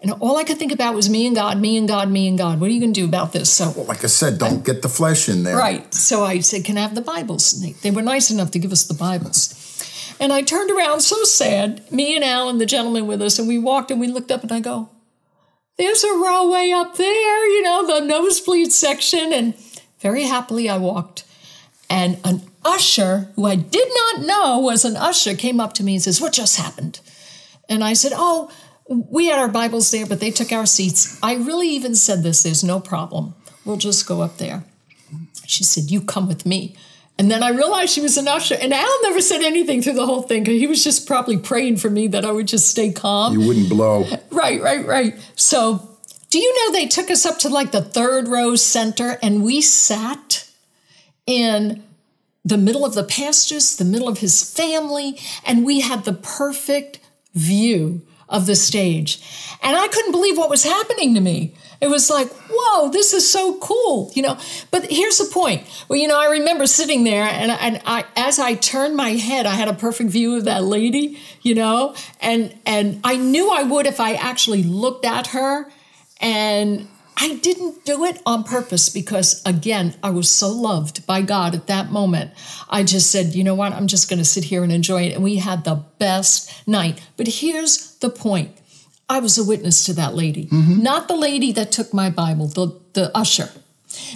And 0.00 0.12
all 0.20 0.36
I 0.36 0.44
could 0.44 0.58
think 0.58 0.72
about 0.72 0.94
was 0.94 1.08
me 1.08 1.26
and 1.26 1.34
God, 1.34 1.58
me 1.58 1.76
and 1.76 1.88
God, 1.88 2.10
me 2.10 2.28
and 2.28 2.36
God. 2.36 2.60
What 2.60 2.68
are 2.68 2.72
you 2.72 2.80
going 2.80 2.92
to 2.92 3.00
do 3.00 3.06
about 3.06 3.32
this? 3.32 3.50
So, 3.50 3.70
Like 3.88 4.04
I 4.04 4.08
said, 4.08 4.38
don't 4.38 4.64
get 4.64 4.82
the 4.82 4.88
flesh 4.90 5.28
in 5.28 5.42
there. 5.42 5.56
right. 5.56 5.92
So 5.94 6.22
I 6.24 6.40
said, 6.40 6.64
Can 6.64 6.76
I 6.76 6.82
have 6.82 6.94
the 6.94 7.00
Bibles? 7.00 7.54
And 7.54 7.64
they, 7.64 7.72
they 7.80 7.90
were 7.90 8.02
nice 8.02 8.30
enough 8.30 8.50
to 8.52 8.58
give 8.58 8.72
us 8.72 8.84
the 8.86 8.94
Bibles. 8.94 9.54
And 10.20 10.32
I 10.32 10.42
turned 10.42 10.70
around 10.70 11.00
so 11.00 11.24
sad, 11.24 11.90
me 11.92 12.14
and 12.14 12.24
Al 12.24 12.48
and 12.48 12.60
the 12.60 12.66
gentleman 12.66 13.06
with 13.06 13.20
us, 13.22 13.38
and 13.38 13.48
we 13.48 13.58
walked 13.58 13.90
and 13.90 14.00
we 14.00 14.06
looked 14.06 14.30
up 14.30 14.42
and 14.42 14.52
I 14.52 14.60
go, 14.60 14.90
There's 15.78 16.04
a 16.04 16.12
row 16.14 16.50
way 16.50 16.72
up 16.72 16.96
there, 16.96 17.48
you 17.48 17.62
know, 17.62 17.86
the 17.86 18.04
nosebleed 18.06 18.72
section. 18.72 19.32
And 19.32 19.54
very 20.00 20.24
happily 20.24 20.68
I 20.68 20.76
walked. 20.76 21.24
And 21.88 22.18
an 22.24 22.42
usher, 22.64 23.28
who 23.36 23.46
I 23.46 23.54
did 23.56 23.88
not 23.94 24.26
know 24.26 24.58
was 24.58 24.84
an 24.84 24.96
usher, 24.96 25.34
came 25.34 25.58
up 25.60 25.72
to 25.74 25.82
me 25.84 25.94
and 25.94 26.02
says, 26.02 26.20
What 26.20 26.34
just 26.34 26.56
happened? 26.56 27.00
And 27.68 27.82
I 27.82 27.94
said, 27.94 28.12
Oh, 28.14 28.50
we 28.88 29.26
had 29.26 29.38
our 29.38 29.48
Bibles 29.48 29.90
there, 29.90 30.06
but 30.06 30.20
they 30.20 30.30
took 30.30 30.52
our 30.52 30.66
seats. 30.66 31.18
I 31.22 31.34
really 31.34 31.68
even 31.70 31.94
said 31.94 32.22
this 32.22 32.42
there's 32.42 32.64
no 32.64 32.80
problem. 32.80 33.34
We'll 33.64 33.76
just 33.76 34.06
go 34.06 34.22
up 34.22 34.38
there. 34.38 34.64
She 35.46 35.64
said, 35.64 35.90
You 35.90 36.00
come 36.00 36.28
with 36.28 36.46
me. 36.46 36.76
And 37.18 37.30
then 37.30 37.42
I 37.42 37.48
realized 37.48 37.92
she 37.92 38.02
was 38.02 38.18
an 38.18 38.28
usher. 38.28 38.56
And 38.60 38.74
Al 38.74 39.02
never 39.02 39.22
said 39.22 39.40
anything 39.42 39.80
through 39.80 39.94
the 39.94 40.04
whole 40.04 40.22
thing 40.22 40.42
because 40.44 40.60
he 40.60 40.66
was 40.66 40.84
just 40.84 41.06
probably 41.06 41.38
praying 41.38 41.78
for 41.78 41.88
me 41.88 42.08
that 42.08 42.26
I 42.26 42.30
would 42.30 42.46
just 42.46 42.68
stay 42.68 42.92
calm. 42.92 43.32
You 43.32 43.46
wouldn't 43.46 43.70
blow. 43.70 44.04
Right, 44.30 44.60
right, 44.60 44.86
right. 44.86 45.14
So, 45.34 45.96
do 46.28 46.38
you 46.38 46.54
know 46.54 46.72
they 46.72 46.86
took 46.86 47.10
us 47.10 47.24
up 47.24 47.38
to 47.38 47.48
like 47.48 47.72
the 47.72 47.80
third 47.80 48.28
row 48.28 48.54
center 48.54 49.18
and 49.22 49.42
we 49.42 49.62
sat 49.62 50.46
in 51.26 51.82
the 52.44 52.58
middle 52.58 52.84
of 52.84 52.94
the 52.94 53.02
pastors, 53.02 53.76
the 53.76 53.84
middle 53.84 54.08
of 54.08 54.18
his 54.18 54.48
family, 54.48 55.18
and 55.44 55.64
we 55.64 55.80
had 55.80 56.04
the 56.04 56.12
perfect 56.12 57.00
view 57.32 58.02
of 58.28 58.46
the 58.46 58.56
stage. 58.56 59.20
And 59.62 59.76
I 59.76 59.88
couldn't 59.88 60.12
believe 60.12 60.36
what 60.36 60.50
was 60.50 60.64
happening 60.64 61.14
to 61.14 61.20
me. 61.20 61.54
It 61.80 61.88
was 61.88 62.08
like, 62.08 62.28
whoa, 62.50 62.90
this 62.90 63.12
is 63.12 63.30
so 63.30 63.58
cool, 63.58 64.10
you 64.14 64.22
know. 64.22 64.38
But 64.70 64.90
here's 64.90 65.18
the 65.18 65.26
point. 65.32 65.66
Well, 65.88 65.98
you 65.98 66.08
know, 66.08 66.18
I 66.18 66.30
remember 66.30 66.66
sitting 66.66 67.04
there, 67.04 67.24
and, 67.24 67.50
and 67.50 67.82
I, 67.84 68.04
as 68.16 68.38
I 68.38 68.54
turned 68.54 68.96
my 68.96 69.10
head, 69.10 69.46
I 69.46 69.54
had 69.54 69.68
a 69.68 69.74
perfect 69.74 70.10
view 70.10 70.36
of 70.36 70.44
that 70.46 70.64
lady, 70.64 71.18
you 71.42 71.54
know, 71.54 71.94
and 72.20 72.58
and 72.64 73.00
I 73.04 73.16
knew 73.16 73.50
I 73.50 73.62
would 73.62 73.86
if 73.86 74.00
I 74.00 74.14
actually 74.14 74.62
looked 74.62 75.04
at 75.04 75.28
her, 75.28 75.70
and 76.20 76.88
I 77.18 77.36
didn't 77.36 77.84
do 77.84 78.04
it 78.04 78.20
on 78.26 78.44
purpose 78.44 78.88
because, 78.90 79.42
again, 79.46 79.94
I 80.02 80.10
was 80.10 80.28
so 80.28 80.48
loved 80.48 81.06
by 81.06 81.22
God 81.22 81.54
at 81.54 81.66
that 81.66 81.90
moment. 81.90 82.32
I 82.68 82.82
just 82.82 83.10
said, 83.10 83.34
you 83.34 83.42
know 83.42 83.54
what, 83.54 83.72
I'm 83.72 83.86
just 83.86 84.10
going 84.10 84.18
to 84.18 84.24
sit 84.24 84.44
here 84.44 84.62
and 84.62 84.70
enjoy 84.70 85.02
it. 85.04 85.14
And 85.14 85.24
we 85.24 85.36
had 85.36 85.64
the 85.64 85.82
best 85.98 86.68
night. 86.68 87.00
But 87.16 87.26
here's 87.26 87.96
the 87.96 88.10
point 88.10 88.56
I 89.08 89.20
was 89.20 89.38
a 89.38 89.44
witness 89.44 89.84
to 89.84 89.94
that 89.94 90.14
lady, 90.14 90.46
mm-hmm. 90.46 90.82
not 90.82 91.08
the 91.08 91.16
lady 91.16 91.52
that 91.52 91.72
took 91.72 91.94
my 91.94 92.10
Bible, 92.10 92.48
the, 92.48 92.78
the 92.92 93.16
usher. 93.16 93.50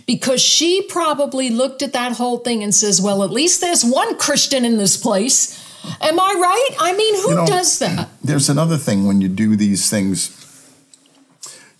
Because 0.06 0.42
she 0.42 0.82
probably 0.82 1.48
looked 1.48 1.80
at 1.80 1.94
that 1.94 2.12
whole 2.12 2.38
thing 2.38 2.62
and 2.62 2.74
says, 2.74 3.00
well, 3.00 3.22
at 3.22 3.30
least 3.30 3.62
there's 3.62 3.82
one 3.82 4.18
Christian 4.18 4.64
in 4.64 4.76
this 4.76 4.98
place. 4.98 5.58
Am 6.02 6.20
I 6.20 6.34
right? 6.36 6.76
I 6.80 6.94
mean, 6.94 7.14
who 7.22 7.30
You 7.30 7.36
know, 7.36 7.46
does 7.46 7.78
that? 7.78 8.08
There's 8.22 8.50
another 8.50 8.76
thing 8.76 9.06
when 9.06 9.22
you 9.22 9.28
do 9.28 9.56
these 9.56 9.88
things. 9.88 10.36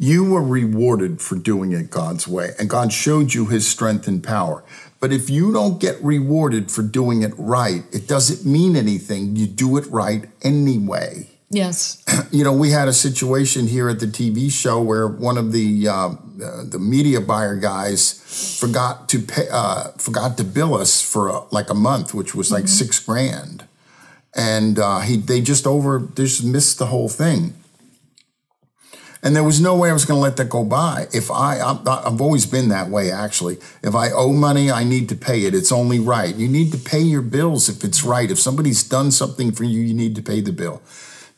You 0.02 0.24
were 0.24 0.42
rewarded 0.42 1.20
for 1.20 1.34
doing 1.34 1.72
it 1.72 1.90
God's 1.90 2.26
way, 2.26 2.52
and 2.58 2.70
God 2.70 2.90
showed 2.90 3.34
you 3.34 3.44
his 3.44 3.68
strength 3.68 4.08
and 4.08 4.24
power. 4.24 4.64
But 4.98 5.12
if 5.12 5.28
you 5.28 5.52
don't 5.52 5.78
get 5.78 6.02
rewarded 6.02 6.70
for 6.70 6.80
doing 6.80 7.20
it 7.22 7.34
right, 7.36 7.82
it 7.92 8.08
doesn't 8.08 8.50
mean 8.50 8.76
anything. 8.76 9.36
You 9.36 9.46
do 9.46 9.76
it 9.76 9.86
right 9.88 10.24
anyway. 10.40 11.28
Yes. 11.50 12.02
You 12.32 12.44
know, 12.44 12.52
we 12.52 12.70
had 12.70 12.86
a 12.86 12.92
situation 12.92 13.66
here 13.66 13.88
at 13.88 13.98
the 13.98 14.06
TV 14.06 14.52
show 14.52 14.80
where 14.80 15.08
one 15.08 15.36
of 15.36 15.50
the 15.50 15.88
uh, 15.88 15.92
uh, 15.92 16.64
the 16.64 16.78
media 16.78 17.20
buyer 17.20 17.56
guys 17.56 18.22
forgot 18.60 19.08
to 19.08 19.18
pay, 19.18 19.48
uh, 19.50 19.88
forgot 19.98 20.38
to 20.38 20.44
bill 20.44 20.74
us 20.74 21.02
for 21.02 21.28
uh, 21.28 21.42
like 21.50 21.68
a 21.70 21.74
month, 21.74 22.14
which 22.14 22.36
was 22.36 22.52
like 22.52 22.68
six 22.68 23.00
grand, 23.00 23.64
and 24.32 24.78
uh, 24.78 25.00
he 25.00 25.16
they 25.16 25.40
just 25.40 25.66
over 25.66 25.98
they 25.98 26.22
just 26.22 26.44
missed 26.44 26.78
the 26.78 26.86
whole 26.86 27.08
thing. 27.08 27.54
And 29.22 29.36
there 29.36 29.44
was 29.44 29.60
no 29.60 29.76
way 29.76 29.90
I 29.90 29.92
was 29.92 30.06
going 30.06 30.16
to 30.16 30.22
let 30.22 30.38
that 30.38 30.48
go 30.48 30.64
by. 30.64 31.06
If 31.12 31.30
I, 31.30 31.60
I'm, 31.60 31.86
I've 31.86 32.20
always 32.20 32.46
been 32.46 32.68
that 32.70 32.88
way 32.88 33.10
actually. 33.10 33.58
If 33.82 33.94
I 33.94 34.10
owe 34.10 34.32
money, 34.32 34.70
I 34.70 34.82
need 34.82 35.08
to 35.10 35.14
pay 35.14 35.44
it. 35.44 35.54
It's 35.54 35.70
only 35.70 35.98
right. 35.98 36.34
You 36.34 36.48
need 36.48 36.72
to 36.72 36.78
pay 36.78 37.00
your 37.00 37.20
bills 37.20 37.68
if 37.68 37.84
it's 37.84 38.02
right. 38.02 38.30
If 38.30 38.38
somebody's 38.38 38.82
done 38.82 39.10
something 39.10 39.52
for 39.52 39.64
you, 39.64 39.80
you 39.80 39.92
need 39.92 40.16
to 40.16 40.22
pay 40.22 40.40
the 40.40 40.52
bill. 40.52 40.80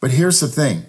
But 0.00 0.12
here's 0.12 0.38
the 0.38 0.48
thing. 0.48 0.84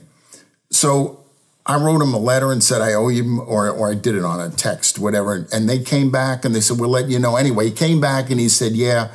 So 0.70 1.24
I 1.66 1.78
wrote 1.78 2.02
him 2.02 2.14
a 2.14 2.20
letter 2.20 2.52
and 2.52 2.64
said 2.64 2.82
I 2.82 2.94
owe 2.94 3.08
you, 3.08 3.42
or 3.42 3.70
or 3.70 3.92
I 3.92 3.96
did 3.96 4.16
it 4.16 4.24
on 4.24 4.40
a 4.40 4.50
text, 4.50 5.00
whatever. 5.00 5.48
And 5.52 5.70
they 5.70 5.80
came 5.80 6.12
back 6.12 6.46
and 6.46 6.54
they 6.54 6.62
said 6.62 6.80
we'll 6.80 6.90
let 6.90 7.10
you 7.10 7.20
know. 7.20 7.38
Anyway, 7.38 7.66
he 7.66 7.72
came 7.72 8.02
back 8.02 8.30
and 8.30 8.40
he 8.40 8.50
said, 8.50 8.74
yeah, 8.74 9.12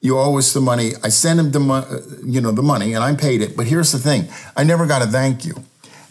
you 0.00 0.18
owe 0.18 0.38
us 0.38 0.52
the 0.52 0.60
money. 0.60 0.92
I 1.04 1.10
sent 1.10 1.38
him 1.38 1.50
the 1.50 1.60
money, 1.60 1.86
uh, 1.90 2.00
you 2.24 2.40
know, 2.40 2.52
the 2.52 2.62
money, 2.62 2.94
and 2.94 3.04
I 3.04 3.14
paid 3.14 3.42
it. 3.42 3.56
But 3.56 3.66
here's 3.66 3.92
the 3.92 3.98
thing: 3.98 4.28
I 4.56 4.64
never 4.64 4.86
got 4.86 5.02
a 5.02 5.06
thank 5.06 5.44
you. 5.44 5.54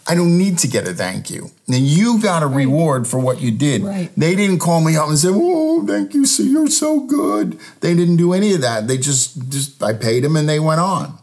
I 0.06 0.14
don't 0.14 0.36
need 0.38 0.58
to 0.58 0.68
get 0.68 0.88
a 0.88 0.94
thank 0.94 1.30
you. 1.30 1.50
Now 1.68 1.76
you 1.76 2.20
got 2.20 2.42
a 2.42 2.46
reward 2.46 3.06
for 3.06 3.18
what 3.20 3.40
you 3.40 3.50
did. 3.50 3.82
Right. 3.82 4.10
They 4.16 4.34
didn't 4.34 4.58
call 4.58 4.80
me 4.80 4.96
up 4.96 5.08
and 5.08 5.18
say, 5.18 5.28
"Oh, 5.30 5.86
thank 5.86 6.14
you, 6.14 6.26
sir. 6.26 6.42
You're 6.42 6.68
so 6.68 7.00
good." 7.00 7.58
They 7.80 7.94
didn't 7.94 8.16
do 8.16 8.32
any 8.32 8.52
of 8.54 8.60
that. 8.62 8.88
They 8.88 8.98
just 8.98 9.48
just 9.50 9.82
I 9.82 9.92
paid 9.92 10.24
them 10.24 10.36
and 10.36 10.48
they 10.48 10.58
went 10.58 10.80
on. 10.80 11.18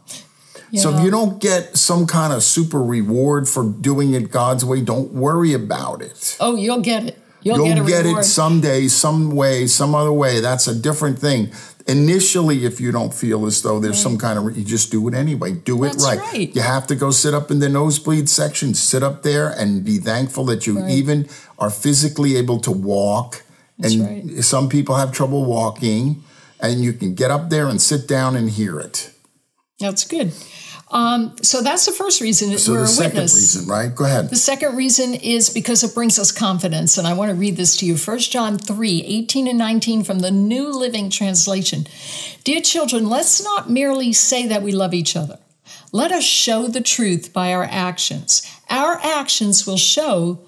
So 0.74 0.94
if 0.94 1.02
you 1.02 1.10
don't 1.10 1.40
get 1.40 1.78
some 1.78 2.06
kind 2.06 2.32
of 2.32 2.42
super 2.42 2.82
reward 2.82 3.48
for 3.48 3.64
doing 3.64 4.12
it 4.12 4.30
God's 4.30 4.66
way, 4.66 4.82
don't 4.82 5.12
worry 5.14 5.54
about 5.54 6.02
it. 6.02 6.36
Oh, 6.40 6.56
you'll 6.56 6.82
get 6.82 7.04
it. 7.04 7.18
You'll, 7.42 7.58
You'll 7.66 7.86
get 7.86 8.04
get 8.04 8.06
it 8.06 8.24
someday, 8.24 8.88
some 8.88 9.30
way, 9.30 9.66
some 9.66 9.94
other 9.94 10.12
way. 10.12 10.40
That's 10.40 10.66
a 10.66 10.74
different 10.74 11.18
thing. 11.18 11.52
Initially, 11.86 12.64
if 12.66 12.80
you 12.80 12.92
don't 12.92 13.14
feel 13.14 13.46
as 13.46 13.62
though 13.62 13.80
there's 13.80 14.00
some 14.00 14.18
kind 14.18 14.38
of, 14.38 14.58
you 14.58 14.64
just 14.64 14.90
do 14.90 15.08
it 15.08 15.14
anyway. 15.14 15.52
Do 15.52 15.84
it 15.84 15.94
right. 16.00 16.18
right. 16.18 16.54
You 16.54 16.60
have 16.60 16.86
to 16.88 16.94
go 16.94 17.10
sit 17.10 17.32
up 17.32 17.50
in 17.50 17.60
the 17.60 17.68
nosebleed 17.68 18.28
section, 18.28 18.74
sit 18.74 19.02
up 19.02 19.22
there 19.22 19.48
and 19.48 19.84
be 19.84 19.98
thankful 19.98 20.44
that 20.46 20.66
you 20.66 20.78
Right. 20.80 20.90
even 20.90 21.28
are 21.58 21.70
physically 21.70 22.36
able 22.36 22.58
to 22.60 22.70
walk. 22.70 23.42
That's 23.78 23.94
and 23.94 24.34
right. 24.34 24.44
some 24.44 24.68
people 24.68 24.96
have 24.96 25.12
trouble 25.12 25.44
walking, 25.44 26.22
and 26.60 26.82
you 26.82 26.92
can 26.92 27.14
get 27.14 27.30
up 27.30 27.48
there 27.48 27.68
and 27.68 27.80
sit 27.80 28.06
down 28.06 28.36
and 28.36 28.50
hear 28.50 28.78
it. 28.80 29.10
That's 29.78 30.04
good. 30.04 30.32
Um, 30.90 31.36
so 31.42 31.60
that's 31.62 31.84
the 31.84 31.92
first 31.92 32.20
reason 32.22 32.50
that 32.50 32.60
So 32.60 32.72
we're 32.72 32.78
the 32.78 32.84
a 32.84 32.88
second 32.88 33.14
witness. 33.14 33.34
reason, 33.34 33.68
right? 33.68 33.94
Go 33.94 34.04
ahead. 34.04 34.30
The 34.30 34.36
second 34.36 34.74
reason 34.74 35.12
is 35.14 35.50
because 35.50 35.84
it 35.84 35.94
brings 35.94 36.18
us 36.18 36.32
confidence. 36.32 36.96
And 36.96 37.06
I 37.06 37.12
want 37.12 37.30
to 37.30 37.34
read 37.36 37.56
this 37.56 37.76
to 37.78 37.86
you 37.86 37.96
1 37.96 38.18
John 38.20 38.56
3 38.58 39.04
18 39.04 39.46
and 39.48 39.58
19 39.58 40.02
from 40.04 40.20
the 40.20 40.30
New 40.30 40.72
Living 40.72 41.10
Translation. 41.10 41.86
Dear 42.42 42.60
children, 42.62 43.08
let's 43.08 43.42
not 43.44 43.68
merely 43.70 44.12
say 44.14 44.46
that 44.46 44.62
we 44.62 44.72
love 44.72 44.94
each 44.94 45.14
other. 45.14 45.38
Let 45.92 46.10
us 46.12 46.24
show 46.24 46.68
the 46.68 46.80
truth 46.80 47.32
by 47.32 47.52
our 47.52 47.64
actions. 47.64 48.42
Our 48.70 48.98
actions 49.02 49.66
will 49.66 49.76
show 49.78 50.40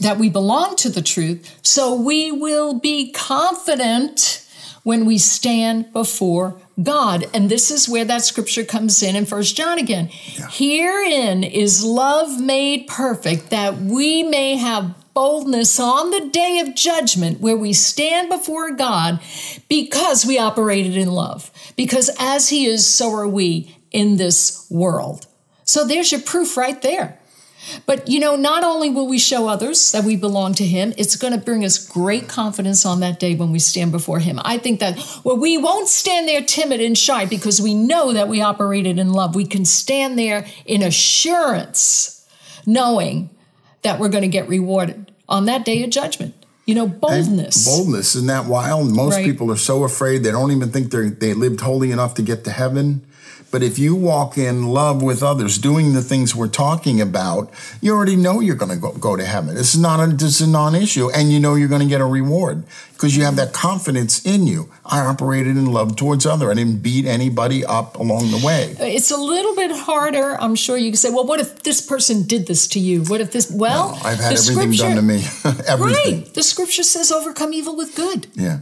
that 0.00 0.18
we 0.18 0.28
belong 0.28 0.76
to 0.76 0.88
the 0.90 1.02
truth, 1.02 1.58
so 1.62 1.94
we 1.94 2.32
will 2.32 2.78
be 2.78 3.12
confident 3.12 4.41
when 4.82 5.04
we 5.04 5.18
stand 5.18 5.92
before 5.92 6.60
God. 6.82 7.26
And 7.32 7.48
this 7.48 7.70
is 7.70 7.88
where 7.88 8.04
that 8.04 8.22
scripture 8.22 8.64
comes 8.64 9.02
in 9.02 9.14
in 9.14 9.26
First 9.26 9.56
John 9.56 9.78
again. 9.78 10.08
Herein 10.50 11.44
is 11.44 11.84
love 11.84 12.40
made 12.40 12.86
perfect, 12.86 13.50
that 13.50 13.78
we 13.78 14.22
may 14.22 14.56
have 14.56 14.94
boldness 15.14 15.78
on 15.78 16.10
the 16.10 16.30
day 16.30 16.58
of 16.60 16.74
judgment 16.74 17.40
where 17.40 17.56
we 17.56 17.72
stand 17.72 18.28
before 18.28 18.70
God 18.72 19.20
because 19.68 20.24
we 20.24 20.38
operated 20.38 20.96
in 20.96 21.10
love. 21.10 21.50
Because 21.76 22.10
as 22.18 22.48
He 22.48 22.66
is, 22.66 22.86
so 22.86 23.14
are 23.14 23.28
we 23.28 23.76
in 23.90 24.16
this 24.16 24.66
world. 24.70 25.26
So 25.64 25.86
there's 25.86 26.10
your 26.10 26.22
proof 26.22 26.56
right 26.56 26.80
there. 26.82 27.18
But 27.86 28.08
you 28.08 28.20
know, 28.20 28.36
not 28.36 28.64
only 28.64 28.90
will 28.90 29.06
we 29.06 29.18
show 29.18 29.48
others 29.48 29.92
that 29.92 30.04
we 30.04 30.16
belong 30.16 30.54
to 30.54 30.64
Him, 30.64 30.92
it's 30.96 31.16
going 31.16 31.32
to 31.32 31.38
bring 31.38 31.64
us 31.64 31.78
great 31.78 32.28
confidence 32.28 32.84
on 32.84 33.00
that 33.00 33.20
day 33.20 33.34
when 33.34 33.52
we 33.52 33.58
stand 33.58 33.92
before 33.92 34.18
Him. 34.18 34.40
I 34.44 34.58
think 34.58 34.80
that 34.80 34.98
well, 35.24 35.36
we 35.36 35.56
won't 35.58 35.88
stand 35.88 36.28
there 36.28 36.42
timid 36.42 36.80
and 36.80 36.96
shy 36.96 37.24
because 37.26 37.60
we 37.60 37.74
know 37.74 38.12
that 38.12 38.28
we 38.28 38.40
operated 38.40 38.98
in 38.98 39.12
love. 39.12 39.34
We 39.34 39.46
can 39.46 39.64
stand 39.64 40.18
there 40.18 40.46
in 40.64 40.82
assurance, 40.82 42.28
knowing 42.66 43.30
that 43.82 43.98
we're 43.98 44.08
going 44.08 44.22
to 44.22 44.28
get 44.28 44.48
rewarded 44.48 45.12
on 45.28 45.46
that 45.46 45.64
day 45.64 45.82
of 45.82 45.90
judgment. 45.90 46.34
You 46.66 46.76
know, 46.76 46.86
boldness. 46.86 47.66
Boldness, 47.66 48.14
isn't 48.14 48.28
that 48.28 48.46
wild? 48.46 48.92
Most 48.94 49.14
Right. 49.14 49.24
people 49.24 49.50
are 49.50 49.56
so 49.56 49.82
afraid 49.84 50.22
they 50.22 50.30
don't 50.30 50.52
even 50.52 50.70
think 50.70 50.90
they 50.90 51.08
they 51.08 51.34
lived 51.34 51.60
holy 51.60 51.90
enough 51.90 52.14
to 52.14 52.22
get 52.22 52.44
to 52.44 52.50
heaven. 52.50 53.02
But 53.50 53.62
if 53.62 53.78
you 53.78 53.94
walk 53.94 54.38
in 54.38 54.68
love 54.68 55.02
with 55.02 55.22
others, 55.22 55.58
doing 55.58 55.92
the 55.92 56.00
things 56.00 56.34
we're 56.34 56.48
talking 56.48 57.02
about, 57.02 57.50
you 57.82 57.92
already 57.92 58.16
know 58.16 58.40
you're 58.40 58.56
going 58.56 58.70
to 58.72 58.78
go, 58.78 58.92
go 58.92 59.14
to 59.14 59.26
heaven. 59.26 59.54
This 59.54 59.74
is 59.74 59.80
not 59.80 60.00
a, 60.00 60.06
this 60.06 60.40
is 60.40 60.48
a 60.48 60.50
non-issue, 60.50 61.10
and 61.10 61.30
you 61.30 61.38
know 61.38 61.54
you're 61.54 61.68
going 61.68 61.82
to 61.82 61.86
get 61.88 62.00
a 62.00 62.06
reward 62.06 62.64
because 63.02 63.16
you 63.16 63.24
have 63.24 63.34
that 63.34 63.52
confidence 63.52 64.24
in 64.24 64.46
you. 64.46 64.70
I 64.86 65.00
operated 65.00 65.56
in 65.56 65.66
love 65.66 65.96
towards 65.96 66.24
other. 66.24 66.52
I 66.52 66.54
didn't 66.54 66.84
beat 66.84 67.04
anybody 67.04 67.64
up 67.64 67.96
along 67.96 68.30
the 68.30 68.40
way. 68.46 68.76
It's 68.78 69.10
a 69.10 69.16
little 69.16 69.56
bit 69.56 69.72
harder. 69.72 70.40
I'm 70.40 70.54
sure 70.54 70.76
you 70.76 70.92
can 70.92 70.96
say, 70.96 71.10
well, 71.10 71.26
what 71.26 71.40
if 71.40 71.64
this 71.64 71.84
person 71.84 72.22
did 72.22 72.46
this 72.46 72.68
to 72.68 72.78
you? 72.78 73.02
What 73.02 73.20
if 73.20 73.32
this, 73.32 73.50
well, 73.50 73.98
I've 74.04 74.20
had 74.20 74.38
everything 74.38 74.70
done 74.74 74.94
to 74.94 75.02
me. 75.02 75.16
everything. 75.66 76.20
Right. 76.22 76.32
The 76.32 76.44
scripture 76.44 76.84
says 76.84 77.10
overcome 77.10 77.52
evil 77.52 77.76
with 77.76 77.96
good. 77.96 78.28
Yeah. 78.34 78.60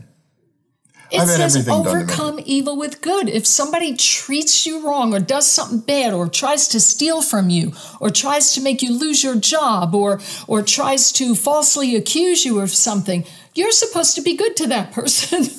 It 1.10 1.20
I've 1.20 1.28
had 1.28 1.36
says 1.36 1.56
everything 1.56 1.82
done 1.82 1.84
to 1.84 1.98
me. 1.98 2.02
overcome 2.04 2.40
evil 2.46 2.78
with 2.78 3.02
good. 3.02 3.28
If 3.28 3.44
somebody 3.46 3.94
treats 3.94 4.64
you 4.64 4.86
wrong 4.86 5.12
or 5.12 5.18
does 5.18 5.50
something 5.50 5.80
bad 5.80 6.14
or 6.14 6.28
tries 6.28 6.68
to 6.68 6.80
steal 6.80 7.20
from 7.20 7.50
you 7.50 7.72
or 8.00 8.10
tries 8.10 8.54
to 8.54 8.62
make 8.62 8.80
you 8.80 8.96
lose 8.96 9.22
your 9.22 9.34
job 9.34 9.94
or 9.94 10.20
or 10.46 10.62
tries 10.62 11.12
to 11.12 11.34
falsely 11.34 11.96
accuse 11.96 12.44
you 12.44 12.60
of 12.60 12.70
something, 12.70 13.24
you're 13.54 13.72
supposed 13.72 14.14
to 14.16 14.22
be 14.22 14.36
good 14.36 14.56
to 14.56 14.66
that 14.68 14.92
person. 14.92 15.44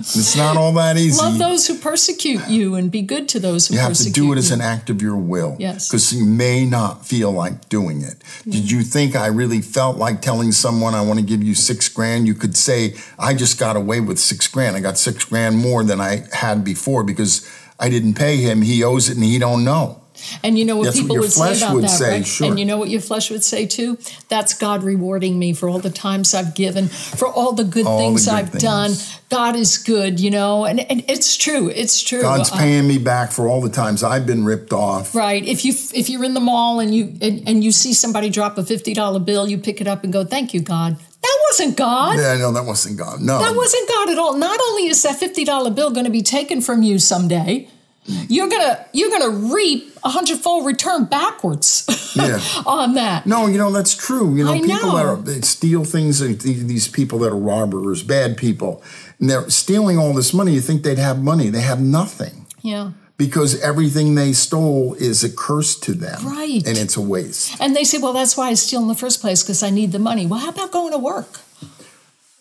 It's 0.00 0.36
not 0.36 0.56
all 0.56 0.72
that 0.74 0.96
easy. 0.96 1.20
Love 1.20 1.38
those 1.38 1.66
who 1.66 1.76
persecute 1.76 2.46
you 2.48 2.76
and 2.76 2.88
be 2.88 3.02
good 3.02 3.28
to 3.30 3.40
those 3.40 3.66
who 3.66 3.74
persecute 3.74 3.76
You 3.76 3.82
You 3.82 3.88
have 3.88 3.96
to 3.98 4.12
do 4.12 4.32
it 4.32 4.38
as 4.38 4.52
an 4.52 4.60
act 4.60 4.90
of 4.90 5.02
your 5.02 5.16
will. 5.16 5.56
Yes. 5.58 5.88
Because 5.88 6.12
you 6.12 6.24
may 6.24 6.64
not 6.64 7.04
feel 7.04 7.32
like 7.32 7.68
doing 7.68 8.02
it. 8.02 8.22
Did 8.44 8.70
you 8.70 8.82
think 8.82 9.16
I 9.16 9.26
really 9.26 9.60
felt 9.60 9.96
like 9.96 10.22
telling 10.22 10.52
someone 10.52 10.94
I 10.94 11.02
want 11.02 11.18
to 11.18 11.24
give 11.24 11.42
you 11.42 11.52
six 11.56 11.88
grand? 11.88 12.28
You 12.28 12.34
could 12.34 12.56
say, 12.56 12.94
I 13.18 13.34
just 13.34 13.58
got 13.58 13.74
away 13.74 13.98
with 13.98 14.20
six 14.20 14.46
grand. 14.46 14.76
I 14.76 14.80
got 14.80 14.98
six 14.98 15.24
grand 15.24 15.58
more 15.58 15.82
than 15.82 16.00
I 16.00 16.26
had 16.32 16.62
before 16.62 17.02
because 17.02 17.48
I 17.80 17.88
didn't 17.88 18.14
pay 18.14 18.36
him. 18.36 18.62
He 18.62 18.84
owes 18.84 19.08
it 19.08 19.16
and 19.16 19.24
he 19.24 19.40
don't 19.40 19.64
know. 19.64 20.04
And 20.42 20.58
you 20.58 20.64
know 20.64 20.76
what 20.76 20.84
That's 20.84 20.96
what 20.96 21.02
people 21.02 21.14
your 21.16 21.22
would 21.22 21.32
say 21.32 21.56
about 21.58 21.74
would 21.74 21.84
that, 21.84 21.88
say, 21.88 22.10
right? 22.10 22.26
sure. 22.26 22.46
And 22.48 22.58
you 22.58 22.64
know 22.64 22.76
what 22.78 22.88
your 22.90 23.00
flesh 23.00 23.30
would 23.30 23.44
say 23.44 23.66
too? 23.66 23.98
That's 24.28 24.54
God 24.54 24.82
rewarding 24.82 25.38
me 25.38 25.52
for 25.52 25.68
all 25.68 25.78
the 25.78 25.90
times 25.90 26.34
I've 26.34 26.54
given, 26.54 26.88
for 26.88 27.28
all 27.28 27.52
the 27.52 27.64
good 27.64 27.86
All 27.86 27.98
the 27.98 28.04
things 28.04 28.24
good 28.26 28.34
I've 28.34 28.50
things. 28.50 28.62
done. 28.62 28.92
God 29.30 29.56
is 29.56 29.76
good, 29.78 30.18
you 30.20 30.30
know, 30.30 30.64
and, 30.64 30.80
and 30.80 31.04
it's 31.08 31.36
true. 31.36 31.68
It's 31.68 32.02
true. 32.02 32.22
God's 32.22 32.50
Uh, 32.50 32.56
paying 32.58 32.88
me 32.88 32.98
back 32.98 33.30
for 33.30 33.46
all 33.48 33.60
the 33.60 33.68
times 33.68 34.02
I've 34.02 34.26
been 34.26 34.44
ripped 34.44 34.72
off. 34.72 35.14
Right. 35.14 35.44
If 35.44 35.64
you 35.64 35.72
if 35.94 36.08
you're 36.08 36.24
in 36.24 36.34
the 36.34 36.40
mall 36.40 36.80
and 36.80 36.94
you 36.94 37.14
and, 37.20 37.46
and 37.48 37.62
you 37.62 37.70
see 37.72 37.92
somebody 37.92 38.30
drop 38.30 38.56
a 38.58 38.64
fifty 38.64 38.94
dollar 38.94 39.18
bill, 39.20 39.48
you 39.48 39.58
pick 39.58 39.80
it 39.80 39.86
up 39.86 40.02
and 40.04 40.12
go, 40.12 40.24
"Thank 40.24 40.54
you, 40.54 40.60
God." 40.60 40.96
That 41.20 41.38
wasn't 41.50 41.76
God. 41.76 42.16
Yeah, 42.18 42.36
no, 42.36 42.52
that 42.52 42.64
wasn't 42.64 42.96
God. 42.96 43.20
No. 43.20 43.38
That 43.40 43.54
wasn't 43.56 43.88
God 43.88 44.08
at 44.10 44.18
all. 44.18 44.36
Not 44.38 44.58
only 44.68 44.86
is 44.86 45.02
that 45.02 45.16
fifty 45.16 45.44
dollar 45.44 45.70
bill 45.70 45.90
going 45.90 46.04
to 46.06 46.10
be 46.12 46.22
taken 46.22 46.60
from 46.62 46.82
you 46.82 46.98
someday, 46.98 47.68
Mm. 48.08 48.26
you're 48.30 48.48
gonna 48.48 48.86
you're 48.92 49.10
gonna 49.10 49.52
reap 49.52 49.96
a 50.02 50.08
hundredfold 50.08 50.64
return 50.64 51.04
backwards 51.04 51.84
Yeah. 52.16 52.40
on 52.66 52.94
that. 52.94 53.26
No, 53.26 53.46
you 53.46 53.58
know 53.58 53.70
that's 53.70 53.94
true. 53.94 54.34
You 54.34 54.44
know, 54.44 54.52
I 54.54 54.60
people 54.60 54.92
that 54.92 55.04
are 55.06 55.16
they 55.16 55.40
steal 55.42 55.84
things. 55.84 56.20
and 56.20 56.40
These 56.40 56.88
people 56.88 57.18
that 57.20 57.28
are 57.32 57.36
robbers, 57.36 58.02
bad 58.02 58.36
people, 58.36 58.82
and 59.20 59.28
they're 59.28 59.48
stealing 59.50 59.98
all 59.98 60.14
this 60.14 60.32
money. 60.32 60.52
You 60.54 60.60
think 60.62 60.82
they'd 60.84 60.98
have 60.98 61.22
money? 61.22 61.50
They 61.50 61.60
have 61.60 61.80
nothing 61.80 62.46
Yeah. 62.62 62.92
because 63.18 63.60
everything 63.60 64.14
they 64.14 64.32
stole 64.32 64.94
is 64.94 65.22
a 65.24 65.28
curse 65.30 65.74
to 65.80 65.92
them, 65.92 66.24
Right. 66.24 66.66
And 66.66 66.78
it's 66.78 66.96
a 66.96 67.02
waste. 67.02 67.56
And 67.60 67.74
they 67.76 67.84
say, 67.84 67.98
well, 67.98 68.12
that's 68.14 68.36
why 68.36 68.48
I 68.48 68.54
steal 68.54 68.80
in 68.80 68.88
the 68.88 68.94
first 68.94 69.20
place 69.20 69.42
because 69.42 69.62
I 69.62 69.70
need 69.70 69.92
the 69.92 69.98
money. 69.98 70.26
Well, 70.26 70.40
how 70.40 70.48
about 70.50 70.70
going 70.72 70.92
to 70.92 70.98
work? 70.98 71.40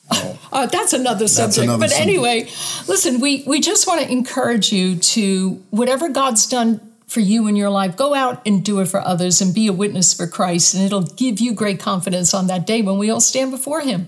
Oh. 0.09 0.39
Uh, 0.51 0.65
that's 0.67 0.93
another 0.93 1.27
subject. 1.27 1.63
another 1.63 1.79
but 1.79 1.89
subject. 1.89 2.07
anyway, 2.07 2.49
listen, 2.87 3.19
we, 3.19 3.43
we 3.45 3.59
just 3.59 3.87
want 3.87 4.01
to 4.01 4.11
encourage 4.11 4.71
you 4.71 4.95
to 4.95 5.61
whatever 5.69 6.09
God's 6.09 6.47
done 6.47 6.86
for 7.07 7.21
you 7.21 7.47
in 7.47 7.55
your 7.55 7.69
life, 7.69 7.95
go 7.95 8.13
out 8.13 8.41
and 8.45 8.65
do 8.65 8.81
it 8.81 8.87
for 8.87 8.99
others 8.99 9.39
and 9.39 9.55
be 9.55 9.67
a 9.67 9.73
witness 9.73 10.13
for 10.13 10.27
Christ. 10.27 10.73
And 10.73 10.83
it'll 10.83 11.03
give 11.03 11.39
you 11.39 11.53
great 11.53 11.79
confidence 11.79 12.33
on 12.33 12.47
that 12.47 12.67
day 12.67 12.81
when 12.81 12.97
we 12.97 13.09
all 13.09 13.21
stand 13.21 13.49
before 13.49 13.79
Him. 13.79 14.07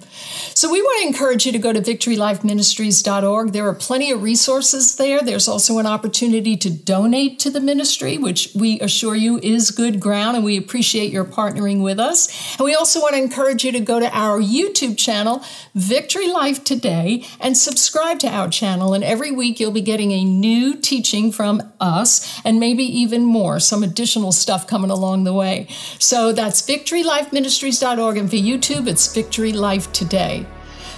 So 0.53 0.69
we 0.69 0.81
want 0.81 1.01
to 1.01 1.07
encourage 1.07 1.45
you 1.45 1.53
to 1.53 1.59
go 1.59 1.71
to 1.71 1.79
victorylifeministries.org. 1.79 3.53
There 3.53 3.65
are 3.69 3.73
plenty 3.73 4.11
of 4.11 4.21
resources 4.21 4.97
there. 4.97 5.21
There's 5.21 5.47
also 5.47 5.79
an 5.79 5.85
opportunity 5.85 6.57
to 6.57 6.69
donate 6.69 7.39
to 7.39 7.49
the 7.49 7.61
ministry, 7.61 8.17
which 8.17 8.49
we 8.53 8.81
assure 8.81 9.15
you 9.15 9.39
is 9.39 9.71
good 9.71 10.01
ground, 10.01 10.35
and 10.35 10.43
we 10.43 10.57
appreciate 10.57 11.13
your 11.13 11.23
partnering 11.23 11.81
with 11.81 11.99
us. 11.99 12.57
And 12.57 12.65
we 12.65 12.75
also 12.75 12.99
want 12.99 13.15
to 13.15 13.21
encourage 13.21 13.63
you 13.63 13.71
to 13.71 13.79
go 13.79 14.01
to 14.01 14.09
our 14.13 14.41
YouTube 14.41 14.97
channel, 14.97 15.41
Victory 15.73 16.27
Life 16.27 16.65
Today, 16.65 17.25
and 17.39 17.57
subscribe 17.57 18.19
to 18.19 18.27
our 18.27 18.49
channel. 18.49 18.93
And 18.93 19.05
every 19.05 19.31
week 19.31 19.61
you'll 19.61 19.71
be 19.71 19.79
getting 19.79 20.11
a 20.11 20.25
new 20.25 20.75
teaching 20.75 21.31
from 21.31 21.61
us 21.79 22.41
and 22.43 22.59
maybe 22.59 22.88
even 22.89 23.23
more, 23.23 23.59
some 23.59 23.83
additional 23.83 24.31
stuff 24.31 24.67
coming 24.67 24.91
along 24.91 25.23
the 25.23 25.33
way. 25.33 25.67
So 25.99 26.31
that's 26.33 26.61
victorylifeministries.org, 26.61 28.17
and 28.17 28.29
for 28.29 28.35
YouTube, 28.35 28.87
it's 28.87 29.13
Victory 29.13 29.53
Life 29.53 29.91
Today. 29.91 30.45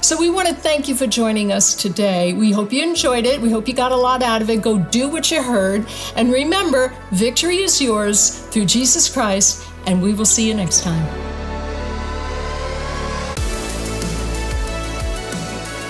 So 0.02 0.18
we 0.20 0.32
want 0.32 0.48
to 0.48 0.56
thank 0.56 0.88
you 0.88 0.96
for 0.96 1.06
joining 1.06 1.52
us 1.52 1.76
today. 1.76 2.34
We 2.34 2.52
hope 2.52 2.74
you 2.74 2.82
enjoyed 2.82 3.28
it. 3.28 3.40
We 3.40 3.52
hope 3.52 3.68
you 3.68 3.76
got 3.76 3.92
a 3.92 3.96
lot 3.96 4.24
out 4.24 4.42
of 4.42 4.50
it. 4.50 4.64
Go 4.64 4.80
do 4.80 5.08
what 5.08 5.30
you 5.30 5.44
heard. 5.44 5.86
And 6.16 6.32
remember, 6.32 6.92
victory 7.12 7.58
is 7.58 7.80
yours 7.80 8.40
through 8.48 8.66
Jesus 8.66 9.08
Christ, 9.08 9.64
and 9.86 10.02
we 10.02 10.14
will 10.14 10.26
see 10.26 10.48
you 10.48 10.56
next 10.56 10.82
time. 10.82 11.06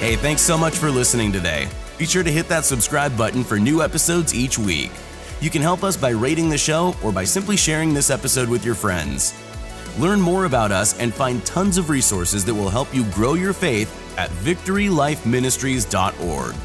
Hey, 0.01 0.17
thanks 0.17 0.41
so 0.41 0.57
much 0.57 0.75
for 0.75 0.89
listening 0.89 1.31
today. 1.31 1.69
Be 1.97 2.05
sure 2.07 2.23
to 2.23 2.31
hit 2.31 2.49
that 2.49 2.65
subscribe 2.65 3.15
button 3.15 3.43
for 3.43 3.59
new 3.59 3.83
episodes 3.83 4.33
each 4.33 4.57
week. 4.57 4.91
You 5.41 5.49
can 5.49 5.61
help 5.63 5.83
us 5.83 5.97
by 5.97 6.11
rating 6.11 6.49
the 6.49 6.57
show 6.57 6.95
or 7.03 7.11
by 7.11 7.23
simply 7.23 7.57
sharing 7.57 7.95
this 7.95 8.11
episode 8.11 8.47
with 8.47 8.63
your 8.63 8.75
friends. 8.75 9.33
Learn 9.97 10.21
more 10.21 10.45
about 10.45 10.71
us 10.71 10.97
and 10.99 11.11
find 11.13 11.45
tons 11.45 11.79
of 11.79 11.89
resources 11.89 12.45
that 12.45 12.53
will 12.53 12.69
help 12.69 12.93
you 12.93 13.03
grow 13.05 13.33
your 13.33 13.51
faith 13.51 13.89
at 14.19 14.29
victorylifeministries.org. 14.29 16.55